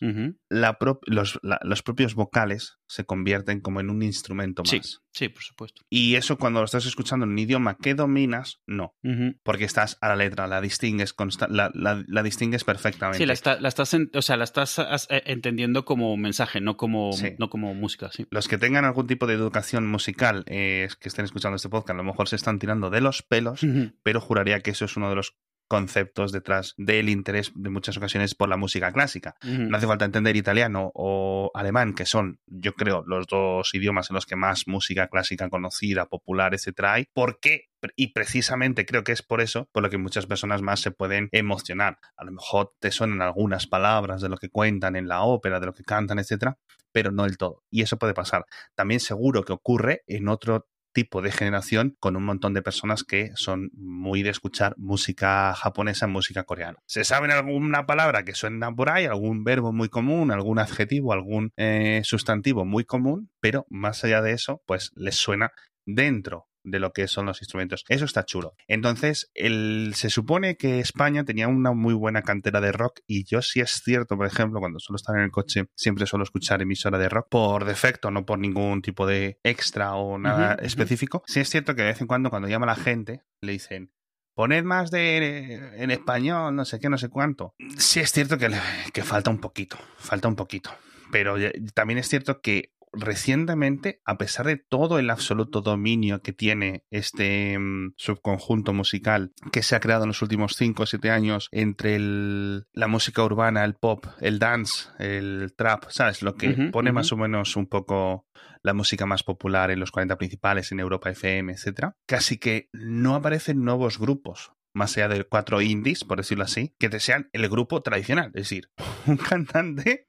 la 0.49 0.79
los, 1.07 1.39
los, 1.43 1.83
propios 1.83 2.15
vocales 2.15 2.79
se 2.87 3.05
convierten 3.05 3.61
como 3.61 3.81
en 3.81 3.91
un 3.91 4.03
instrumento 4.03 4.63
más. 4.63 4.71
Sí, 4.71 4.81
sí, 5.13 5.29
por 5.29 5.43
supuesto. 5.43 5.83
Y 5.91 6.15
eso 6.15 6.39
cuando 6.39 6.61
lo 6.61 6.65
estás 6.65 6.87
escuchando 6.87 7.25
en 7.25 7.33
un 7.33 7.39
idioma 7.39 7.77
que 7.77 7.95
dominas, 7.95 8.61
no. 8.67 8.95
Porque 9.43 9.65
estás 9.65 9.99
a 10.01 10.09
la 10.09 10.17
letra, 10.17 10.47
la 10.47 10.61
distingues, 10.99 11.15
la, 11.49 11.71
la, 11.75 12.23
distingues 12.23 12.65
perfectamente. 12.65 13.19
Sí, 13.19 13.27
la, 13.27 13.33
estás, 13.33 13.95
o 14.15 14.23
sea, 14.23 14.37
la 14.37 14.45
estás 14.45 14.79
eh, 14.79 15.23
entendiendo 15.27 15.85
como 15.85 16.17
mensaje, 16.17 16.61
no 16.61 16.77
como, 16.77 17.11
no 17.39 17.51
como 17.51 17.75
música. 17.75 18.11
Sí. 18.13 18.27
Los 18.31 18.49
que 18.49 18.59
tengan 18.59 18.85
algún 18.85 19.07
tipo 19.07 19.27
de 19.27 19.35
educación 19.35 19.87
musical, 19.87 20.45
eh, 20.47 20.89
que 21.01 21.09
estén 21.09 21.25
escuchando 21.25 21.57
este 21.57 21.69
podcast, 21.69 21.91
a 21.91 22.03
lo 22.03 22.05
mejor 22.05 22.29
se 22.29 22.37
están 22.37 22.59
tirando 22.59 22.91
de 22.91 23.01
los 23.01 23.23
pelos, 23.23 23.61
pero 24.03 24.21
juraría 24.21 24.61
que 24.61 24.73
eso 24.73 24.85
es 24.85 24.97
uno 24.97 25.09
de 25.09 25.17
los 25.17 25.37
conceptos 25.69 26.33
detrás 26.33 26.75
del 26.77 27.09
interés 27.09 27.53
de 27.55 27.71
muchas 27.71 27.97
ocasiones 27.97 28.35
por 28.35 28.49
la 28.49 28.57
música 28.57 28.93
clásica. 28.93 29.37
No 29.43 29.77
hace 29.77 29.87
falta 29.87 30.05
entender 30.05 30.37
italiano 30.37 30.91
o 30.95 31.51
alemán, 31.55 31.95
que 31.95 32.07
son, 32.07 32.41
yo 32.47 32.75
creo, 32.75 33.03
los 33.07 33.27
dos 33.27 33.75
idiomas 33.75 34.11
en 34.11 34.15
los 34.15 34.27
que 34.27 34.37
más 34.37 34.67
música 34.67 35.09
clásica 35.09 35.49
conocida, 35.49 36.07
popular, 36.07 36.55
etcétera 36.55 36.95
hay. 36.95 37.07
¿Por 37.13 37.41
qué? 37.41 37.69
Y 37.97 38.13
precisamente 38.13 38.87
creo 38.87 39.03
que 39.03 39.13
es 39.13 39.23
por 39.23 39.41
eso 39.41 39.69
por 39.73 39.83
lo 39.83 39.91
que 39.91 39.99
muchas 39.99 40.27
personas 40.27 40.63
más 40.63 40.81
se 40.81 40.91
pueden 40.91 41.29
emocionar. 41.33 41.99
A 42.17 42.25
lo 42.25 42.33
mejor 42.33 42.75
te 42.79 42.91
suenan 42.91 43.23
algunas 43.23 43.67
palabras 43.67 44.21
de 44.21 44.29
lo 44.29 44.37
que 44.37 44.51
cuentan 44.51 44.95
en 44.95 45.09
la 45.09 45.23
ópera, 45.23 45.59
de 45.59 45.67
lo 45.67 45.73
que 45.73 45.83
cantan, 45.85 46.19
etcétera, 46.19 46.59
pero 46.93 47.11
no 47.11 47.25
el 47.25 47.39
todo. 47.39 47.65
Y 47.71 47.83
eso 47.83 47.97
puede 47.99 48.15
pasar. 48.15 48.45
También 48.75 49.01
seguro 49.01 49.43
que 49.43 49.53
ocurre 49.53 50.03
en 50.07 50.29
otro 50.29 50.69
tipo 50.93 51.23
de 51.23 51.33
generación 51.33 51.97
con 51.99 52.17
un 52.17 52.25
montón 52.25 52.55
de 52.55 52.63
personas 52.63 53.05
que 53.05 53.31
son 53.35 53.71
muy 53.75 54.23
de 54.23 54.31
escuchar 54.31 54.75
música 54.77 55.55
japonesa, 55.55 56.07
música 56.07 56.45
coreana. 56.45 56.79
¿Se 56.87 57.05
saben 57.05 57.31
alguna 57.31 57.87
palabra 57.87 58.25
que 58.25 58.35
suena 58.35 58.75
por 58.75 58.91
ahí, 58.91 59.07
algún 59.07 59.45
verbo 59.45 59.73
muy 59.73 59.89
común, 59.89 60.31
algún 60.31 60.59
adjetivo, 60.59 61.13
algún 61.13 61.53
eh, 61.57 62.03
sustantivo 62.05 62.65
muy 62.65 62.85
común? 62.85 63.31
Pero 63.41 63.67
más 63.69 64.05
allá 64.05 64.23
de 64.23 64.33
eso, 64.33 64.63
pues 64.67 64.93
les 64.95 65.17
suena 65.17 65.53
dentro 65.85 66.47
de 66.65 66.79
lo 66.79 66.93
que 66.93 67.09
son 67.09 67.27
los 67.27 67.41
instrumentos. 67.43 67.85
Eso 67.89 68.05
está 68.05 68.25
chulo. 68.25 68.55
Entonces, 68.67 69.31
el, 69.35 69.93
se 69.95 70.11
supone 70.11 70.57
que 70.57 70.81
España 70.81 71.25
tenía 71.25 71.49
una 71.49 71.73
muy 71.73 71.95
buena 71.95 72.23
cantera 72.23 72.61
de 72.61 72.73
rock 72.73 73.01
y 73.07 73.25
yo 73.25 73.43
sí 73.43 73.61
es 73.61 73.83
cierto, 73.85 74.17
por 74.17 74.27
ejemplo, 74.27 74.61
cuando 74.61 74.79
suelo 74.79 74.97
estar 74.97 75.17
en 75.17 75.23
el 75.23 75.31
coche, 75.31 75.67
siempre 75.75 76.07
suelo 76.07 76.25
escuchar 76.25 76.63
emisora 76.63 76.99
de 76.99 77.09
rock 77.09 77.29
por 77.31 77.65
defecto, 77.65 78.11
no 78.11 78.25
por 78.25 78.39
ningún 78.39 78.83
tipo 78.83 79.07
de 79.07 79.39
extra 79.43 79.95
o 79.95 80.19
nada 80.19 80.55
específico. 80.55 81.23
Sí 81.27 81.41
es 81.41 81.49
cierto 81.49 81.75
que 81.75 81.83
de 81.83 81.89
vez 81.89 82.01
en 82.01 82.07
cuando 82.07 82.31
cuando 82.31 82.49
llama 82.49 82.67
la 82.67 82.77
gente 82.77 83.23
le 83.41 83.53
dicen, 83.53 83.93
poned 84.35 84.65
más 84.65 84.91
de 84.91 85.55
en 85.77 85.91
español, 85.91 86.55
no 86.55 86.65
sé 86.65 86.81
qué, 86.81 86.89
no 86.89 86.99
sé 86.99 87.09
cuánto. 87.09 87.55
Sí 87.77 88.01
es 88.01 88.13
cierto 88.13 88.39
que, 88.39 88.51
que 88.93 89.03
falta 89.03 89.31
un 89.31 89.39
poquito, 89.39 89.79
falta 89.97 90.29
un 90.29 90.37
poquito. 90.37 90.71
Pero 91.11 91.37
también 91.75 91.99
es 91.99 92.09
cierto 92.09 92.41
que 92.41 92.73
recientemente, 92.93 94.01
a 94.05 94.19
pesar 94.19 94.47
de 94.47 94.57
todo 94.57 94.99
el 94.99 95.11
absoluto 95.11 95.61
dominio 95.61 96.23
que 96.23 96.33
tiene 96.33 96.85
este 96.91 97.59
mm, 97.59 97.95
subconjunto 97.97 98.73
musical 98.73 99.33
que 99.51 99.63
se 99.63 99.77
ha 99.77 99.81
creado 99.81 100.05
en 100.05 100.09
los 100.09 100.23
últimos 100.23 100.57
5 100.57 100.83
o 100.83 100.87
7 100.87 101.11
años 101.11 101.49
entre 101.53 101.99
la 101.99 102.89
música 102.89 103.25
urbana, 103.25 103.65
el 103.65 103.75
pop, 103.75 104.07
el 104.21 104.39
dance, 104.39 104.89
el 104.99 105.55
trap, 105.57 105.85
¿sabes? 105.89 106.23
Lo 106.23 106.35
que 106.35 106.71
pone 106.73 106.93
más 106.93 107.13
o 107.13 107.17
menos 107.17 107.57
un 107.57 107.67
poco 107.67 108.27
la 108.63 108.75
música 108.75 109.07
más 109.07 109.23
popular 109.23 109.71
en 109.71 109.81
los 109.81 109.91
40 109.91 110.17
principales, 110.17 110.71
en 110.73 110.81
Europa 110.81 111.11
FM, 111.11 111.53
etcétera, 111.53 111.97
casi 112.07 112.39
que 112.39 112.69
no 112.73 113.15
aparecen 113.15 113.65
nuevos 113.65 113.99
grupos 113.99 114.53
más 114.75 114.97
allá 114.97 115.09
de 115.09 115.25
cuatro 115.25 115.61
indies, 115.61 116.05
por 116.05 116.19
decirlo 116.19 116.45
así, 116.45 116.75
que 116.79 116.89
te 116.89 117.01
sean 117.01 117.29
el 117.33 117.49
grupo 117.49 117.83
tradicional. 117.83 118.29
Es 118.29 118.45
decir, 118.45 118.71
un 119.07 119.17
cantante 119.17 120.09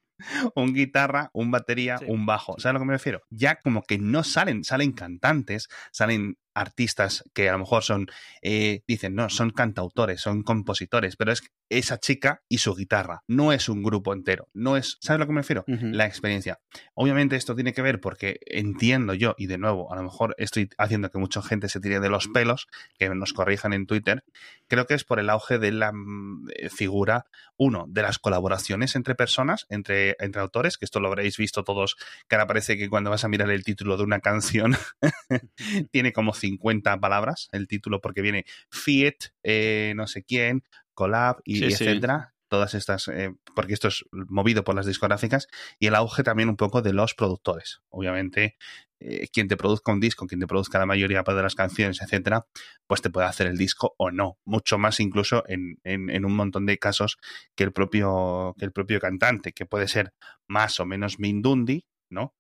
un 0.55 0.73
guitarra, 0.73 1.29
un 1.33 1.51
batería, 1.51 1.99
un 2.07 2.25
bajo. 2.25 2.55
¿Sabes 2.59 2.71
a 2.71 2.73
lo 2.73 2.79
que 2.79 2.85
me 2.85 2.93
refiero? 2.93 3.21
Ya 3.29 3.55
como 3.55 3.83
que 3.83 3.97
no 3.97 4.23
salen, 4.23 4.63
salen 4.63 4.91
cantantes, 4.91 5.67
salen 5.91 6.37
artistas 6.53 7.23
que 7.33 7.49
a 7.49 7.53
lo 7.53 7.59
mejor 7.59 7.83
son, 7.83 8.07
eh, 8.41 8.81
dicen, 8.87 9.15
no, 9.15 9.29
son 9.29 9.51
cantautores, 9.51 10.21
son 10.21 10.43
compositores, 10.43 11.15
pero 11.15 11.31
es 11.31 11.43
esa 11.69 11.99
chica 11.99 12.43
y 12.47 12.59
su 12.59 12.75
guitarra, 12.75 13.23
no 13.27 13.51
es 13.51 13.69
un 13.69 13.83
grupo 13.83 14.13
entero, 14.13 14.49
no 14.53 14.77
es, 14.77 14.97
¿sabes 15.01 15.17
a 15.17 15.19
lo 15.19 15.27
que 15.27 15.33
me 15.33 15.41
refiero? 15.41 15.63
La 15.67 16.05
experiencia. 16.05 16.59
Obviamente 16.93 17.35
esto 17.35 17.55
tiene 17.55 17.73
que 17.73 17.81
ver 17.81 17.99
porque 17.99 18.39
entiendo 18.45 19.13
yo, 19.13 19.35
y 19.37 19.47
de 19.47 19.57
nuevo, 19.57 19.91
a 19.91 19.95
lo 19.95 20.03
mejor 20.03 20.35
estoy 20.37 20.69
haciendo 20.77 21.09
que 21.09 21.17
mucha 21.17 21.41
gente 21.41 21.69
se 21.69 21.79
tire 21.79 21.99
de 21.99 22.09
los 22.09 22.27
pelos, 22.27 22.67
que 22.97 23.09
nos 23.09 23.33
corrijan 23.33 23.73
en 23.73 23.87
Twitter, 23.87 24.23
creo 24.67 24.85
que 24.85 24.93
es 24.93 25.03
por 25.03 25.19
el 25.19 25.29
auge 25.29 25.59
de 25.59 25.71
la 25.71 25.91
mm, 25.91 26.49
eh, 26.55 26.69
figura, 26.69 27.25
uno, 27.57 27.85
de 27.87 28.01
las 28.01 28.19
colaboraciones 28.19 28.95
entre 28.95 29.15
personas, 29.15 29.65
entre, 29.69 30.15
entre 30.19 30.41
autores, 30.41 30.77
que 30.77 30.85
esto 30.85 30.99
lo 30.99 31.07
habréis 31.07 31.37
visto 31.37 31.63
todos, 31.63 31.95
que 32.27 32.35
ahora 32.35 32.47
parece 32.47 32.77
que 32.77 32.89
cuando 32.89 33.09
vas 33.09 33.23
a 33.23 33.29
mirar 33.29 33.49
el 33.49 33.63
título 33.63 33.97
de 33.97 34.03
una 34.03 34.19
canción, 34.19 34.75
tiene 35.91 36.13
como 36.13 36.33
50 36.43 36.99
palabras 36.99 37.47
el 37.53 37.67
título 37.67 38.01
porque 38.01 38.21
viene 38.21 38.45
Fiat, 38.69 39.31
eh, 39.43 39.93
no 39.95 40.07
sé 40.07 40.23
quién, 40.23 40.63
Collab 40.93 41.37
y, 41.45 41.63
etcétera. 41.63 42.31
Todas 42.49 42.75
estas, 42.75 43.07
eh, 43.07 43.33
porque 43.55 43.73
esto 43.73 43.87
es 43.87 44.05
movido 44.11 44.63
por 44.63 44.75
las 44.75 44.85
discográficas 44.85 45.47
y 45.79 45.87
el 45.87 45.95
auge 45.95 46.21
también 46.21 46.49
un 46.49 46.55
poco 46.55 46.83
de 46.83 46.93
los 46.93 47.15
productores. 47.15 47.81
Obviamente, 47.89 48.57
eh, 48.99 49.27
quien 49.33 49.47
te 49.47 49.57
produzca 49.57 49.91
un 49.91 49.99
disco, 49.99 50.27
quien 50.27 50.39
te 50.39 50.45
produzca 50.45 50.77
la 50.77 50.85
mayoría 50.85 51.23
de 51.23 51.41
las 51.41 51.55
canciones, 51.55 51.99
etcétera, 52.03 52.45
pues 52.85 53.01
te 53.01 53.09
puede 53.09 53.25
hacer 53.25 53.47
el 53.47 53.57
disco 53.57 53.95
o 53.97 54.11
no. 54.11 54.37
Mucho 54.45 54.77
más 54.77 54.99
incluso 54.99 55.43
en, 55.47 55.79
en, 55.83 56.25
un 56.25 56.35
montón 56.35 56.67
de 56.67 56.77
casos 56.77 57.17
que 57.55 57.63
el 57.63 57.71
propio, 57.71 58.53
que 58.59 58.65
el 58.65 58.71
propio 58.71 58.99
cantante, 58.99 59.53
que 59.53 59.65
puede 59.65 59.87
ser 59.87 60.13
más 60.47 60.79
o 60.79 60.85
menos 60.85 61.17
Mindundi, 61.17 61.87
¿no? 62.11 62.35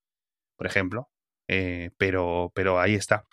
Por 0.57 0.67
ejemplo. 0.67 1.09
pero, 1.97 2.51
pero 2.53 2.79
ahí 2.79 2.93
está. 2.93 3.25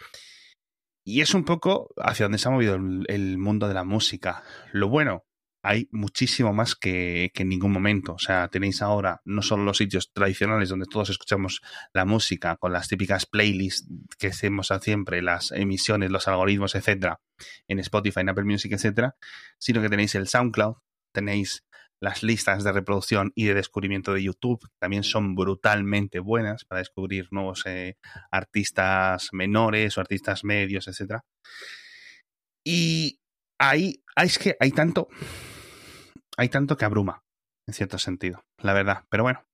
Y 1.11 1.23
es 1.23 1.35
un 1.35 1.44
poco 1.44 1.92
hacia 1.96 2.27
donde 2.27 2.38
se 2.38 2.46
ha 2.46 2.53
movido 2.53 2.77
el, 2.77 3.37
mundo 3.37 3.66
de 3.66 3.75
la 3.75 3.83
música. 3.83 4.44
Lo 4.70 4.88
bueno, 4.88 5.25
hay 5.61 5.88
muchísimo 5.90 6.53
más 6.53 6.77
que, 6.77 7.33
en 7.35 7.49
ningún 7.49 7.73
momento. 7.73 8.12
O 8.12 8.18
sea, 8.20 8.46
tenéis 8.46 8.81
ahora 8.81 9.20
no 9.25 9.42
solo 9.42 9.64
los 9.64 9.79
sitios 9.79 10.12
tradicionales 10.12 10.68
donde 10.68 10.87
todos 10.87 11.11
escuchamos 11.11 11.62
la 11.92 12.05
música, 12.05 12.57
con 12.59 12.73
las 12.73 12.87
típicas 12.87 13.27
playlists 13.27 13.88
que 14.20 14.29
hacemos 14.29 14.73
siempre, 14.81 15.20
las 15.20 15.51
emisiones, 15.51 16.12
los 16.12 16.29
algoritmos, 16.29 16.77
etcétera, 16.77 17.20
en 17.66 17.81
Spotify, 17.81 18.20
en 18.20 18.29
Apple 18.29 18.44
Music, 18.44 18.70
etcétera, 18.70 19.16
sino 19.59 19.83
que 19.83 19.88
tenéis 19.88 20.14
el 20.14 20.29
SoundCloud, 20.29 20.77
tenéis 21.12 21.64
las 22.01 22.23
listas 22.23 22.65
de 22.65 22.73
reproducción 22.73 23.33
y 23.35 23.45
de 23.45 23.55
descubrimiento 23.55 24.15
de 24.15 24.23
YouTube 24.23 24.67
también 24.79 25.05
son 25.05 25.35
brutalmente 25.35 26.19
buenas 26.19 26.65
para 26.65 26.81
descubrir 26.81 27.29
nuevos 27.31 27.65
eh, 27.67 27.97
artistas 28.31 29.29
menores 29.33 29.97
o 29.97 30.01
artistas 30.01 30.43
medios, 30.45 30.89
etc. 30.89 31.21
Y 32.65 33.21
ahí, 33.59 34.03
es 34.17 34.39
que 34.39 34.57
hay 34.59 34.71
tanto, 34.73 35.09
hay 36.37 36.49
tanto 36.49 36.77
que 36.77 36.87
abruma, 36.87 37.23
en 37.67 37.75
cierto 37.75 37.99
sentido, 37.99 38.45
la 38.59 38.73
verdad. 38.73 39.05
Pero 39.11 39.23
bueno, 39.23 39.45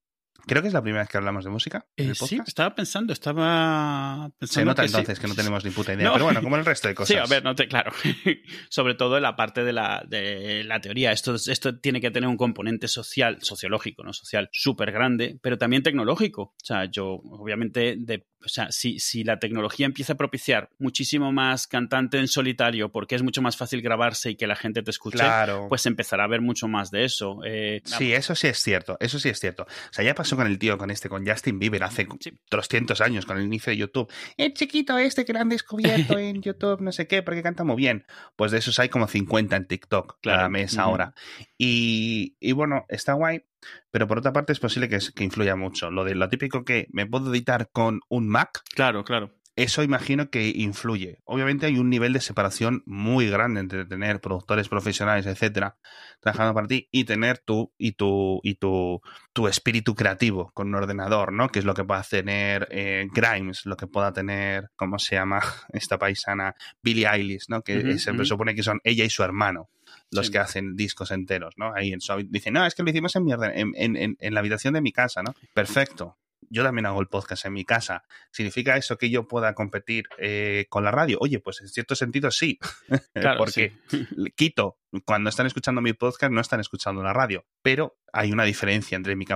Creo 0.47 0.63
que 0.63 0.69
es 0.69 0.75
la 0.75 0.83
primera 0.83 1.03
vez 1.03 1.11
que 1.11 1.17
hablamos 1.17 1.45
de 1.45 1.51
música. 1.51 1.87
Eh, 1.97 2.15
sí, 2.15 2.41
estaba 2.47 2.75
pensando, 2.75 3.13
estaba 3.13 4.31
pensando. 4.39 4.61
Se 4.61 4.65
nota 4.65 4.85
entonces 4.85 5.19
que 5.19 5.27
no 5.27 5.35
tenemos 5.35 5.65
ni 5.65 5.71
puta 5.71 5.95
idea, 5.95 6.13
pero 6.13 6.25
bueno, 6.25 6.43
como 6.43 6.57
el 6.57 6.65
resto 6.65 6.89
de 6.89 6.95
cosas. 6.95 7.09
Sí, 7.09 7.17
a 7.17 7.27
ver, 7.27 7.43
no 7.43 7.55
te, 7.55 7.69
claro. 7.69 7.93
Sobre 8.69 8.95
todo 8.95 9.17
en 9.17 9.23
la 9.23 9.37
parte 9.37 9.65
de 9.65 9.73
la, 9.73 10.05
de 10.07 10.65
la 10.65 10.81
teoría. 10.81 11.13
Esto, 11.13 11.35
esto 11.35 11.79
tiene 11.79 12.01
que 12.01 12.11
tener 12.11 12.29
un 12.29 12.37
componente 12.37 12.89
social, 12.89 13.39
sociológico, 13.41 14.05
no 14.05 14.13
social, 14.13 14.49
súper 14.53 14.93
grande, 14.93 15.39
pero 15.43 15.59
también 15.59 15.83
tecnológico. 15.83 16.43
O 16.43 16.65
sea, 16.65 16.85
yo, 16.85 17.07
obviamente, 17.07 17.97
de 17.99 18.27
o 18.47 18.49
sea, 18.49 18.71
si, 18.71 18.99
si, 19.01 19.25
la 19.25 19.39
tecnología 19.39 19.87
empieza 19.87 20.13
a 20.13 20.17
propiciar 20.17 20.71
muchísimo 20.79 21.33
más 21.33 21.67
cantante 21.67 22.19
en 22.19 22.29
solitario 22.29 22.91
porque 22.91 23.17
es 23.17 23.23
mucho 23.23 23.43
más 23.43 23.57
fácil 23.57 23.83
grabarse 23.83 24.31
y 24.31 24.37
que 24.37 24.47
la 24.47 24.55
gente 24.55 24.83
te 24.83 24.91
escuche, 24.91 25.25
pues 25.69 25.85
empezará 25.87 26.23
a 26.23 26.27
haber 26.27 26.41
mucho 26.41 26.69
más 26.69 26.91
de 26.91 27.05
eso. 27.05 27.41
Eh, 27.45 27.83
sí, 27.85 28.13
eso 28.13 28.35
sí 28.37 28.47
es 28.47 28.63
cierto, 28.63 28.97
eso 29.01 29.19
sí 29.19 29.29
es 29.29 29.41
cierto. 29.41 29.65
O 29.65 29.93
sea, 29.93 30.05
ya 30.05 30.15
pasó 30.15 30.37
con 30.37 30.47
el 30.47 30.59
tío, 30.59 30.79
con 30.79 30.91
este, 30.91 31.09
con 31.09 31.27
Justin 31.27 31.59
Bieber 31.59 31.83
hace 31.83 32.07
200 32.51 33.01
años, 33.01 33.27
con 33.27 33.37
el 33.39 33.45
inicio 33.45 33.73
de 33.73 33.79
YouTube. 33.79 34.11
El 34.37 34.55
chiquito 34.55 34.97
este 34.97 35.25
que 35.25 35.33
lo 35.33 35.41
han 35.41 35.49
descubierto 35.49 36.17
en 36.19 36.41
YouTube, 36.41 36.81
no 36.81 36.93
sé 36.93 37.09
qué, 37.09 37.23
porque 37.23 37.43
canta 37.43 37.65
muy 37.65 37.77
bien. 37.77 38.07
Pues 38.37 38.53
de 38.53 38.59
esos 38.59 38.79
hay 38.79 38.89
como 38.89 39.09
50 39.09 39.57
en 39.57 39.67
TikTok 39.67 40.19
cada 40.23 40.49
mes 40.49 40.79
ahora. 40.79 41.15
Y, 41.59 42.37
y 42.39 42.53
bueno, 42.53 42.87
está 42.89 43.15
guay 43.15 43.43
pero 43.91 44.07
por 44.07 44.19
otra 44.19 44.33
parte 44.33 44.53
es 44.53 44.61
posible 44.61 44.89
que, 44.89 44.99
que 45.15 45.25
influya 45.25 45.57
mucho. 45.57 45.91
Lo 45.91 46.05
de 46.05 46.15
lo 46.15 46.29
típico 46.29 46.65
que 46.65 46.87
me 46.93 47.07
puedo 47.07 47.33
editar 47.33 47.71
con 47.71 48.01
un 48.09 48.29
Mac. 48.29 48.63
Claro, 48.75 49.05
claro. 49.05 49.33
eso 49.57 49.83
imagino 49.83 50.31
que 50.31 50.49
influye. 50.49 51.23
Obviamente 51.25 51.67
hay 51.67 51.79
un 51.79 51.89
nivel 51.89 52.13
de 52.13 52.21
separación 52.21 52.83
muy 52.87 53.29
grande 53.29 53.61
entre 53.61 53.85
tener 53.87 54.21
productores 54.21 54.69
profesionales, 54.69 55.27
etcétera, 55.27 55.77
trabajando 56.21 56.55
para 56.55 56.67
ti 56.67 56.89
y 56.91 57.05
tener 57.05 57.39
tú 57.39 57.73
y 57.79 57.93
tu 57.93 58.41
y 58.43 58.57
tu, 58.57 59.01
tu 59.33 59.49
espíritu 59.49 59.95
creativo 59.95 60.51
con 60.53 60.69
un 60.69 60.75
ordenador, 60.75 61.33
¿no? 61.33 61.49
Que 61.49 61.61
es 61.61 61.65
lo 61.65 61.75
que 61.75 61.85
pueda 61.85 62.03
tener 62.03 62.69
eh, 62.71 63.09
Grimes, 63.13 63.65
lo 63.65 63.77
que 63.77 63.87
pueda 63.87 64.13
tener, 64.13 64.71
¿cómo 64.77 64.99
se 64.99 65.17
llama 65.17 65.41
esta 65.73 65.99
paisana? 65.99 66.55
Billie 66.83 67.09
Eilish, 67.09 67.47
¿no? 67.49 67.63
Que 67.63 67.99
se 67.99 68.25
supone 68.25 68.55
que 68.55 68.63
son 68.63 68.81
ella 68.85 69.05
y 69.05 69.11
su 69.11 69.23
hermano 69.23 69.71
los 70.11 70.31
que 70.31 70.39
hacen 70.39 70.77
discos 70.77 71.11
enteros, 71.11 71.55
¿no? 71.57 71.73
Ahí 71.75 71.93
en 71.93 72.01
su 72.01 72.15
dicen, 72.29 72.55
no, 72.55 72.65
es 72.65 72.75
que 72.75 72.83
lo 72.83 72.91
hicimos 72.91 73.15
en, 73.17 73.25
mi 73.25 73.33
en, 73.33 73.73
en, 73.75 74.17
en, 74.19 74.35
la 74.35 74.41
habitación 74.41 74.75
de 74.75 74.81
mi 74.81 74.93
casa, 74.93 75.23
¿no? 75.23 75.35
Perfecto 75.55 76.17
yo 76.51 76.63
también 76.63 76.87
hago 76.87 77.01
el 77.01 77.09
podcast 77.09 77.45
en 77.47 77.53
mi 77.53 77.65
casa. 77.65 78.05
¿Significa 78.31 78.77
eso 78.77 78.97
que 78.97 79.11
yo 79.11 79.27
pueda 79.27 79.55
competir 79.55 80.09
eh, 80.19 80.67
con 80.69 80.85
la 80.85 80.91
radio? 80.91 81.19
Oye, 81.21 81.41
pues 81.41 81.61
en 81.61 81.69
cierto 81.69 81.95
sentido 81.95 82.31
sí. 82.31 82.59
Porque 83.39 83.77
quito, 84.37 84.79
cuando 85.05 85.31
están 85.31 85.47
escuchando 85.47 85.81
mi 85.81 85.93
podcast 85.93 86.33
no 86.33 86.41
están 86.41 86.61
escuchando 86.61 87.03
la 87.03 87.13
radio. 87.13 87.45
Pero 87.63 87.99
hay 88.13 88.33
una 88.33 88.45
diferencia 88.45 88.97
entre 88.97 89.17
mi, 89.17 89.27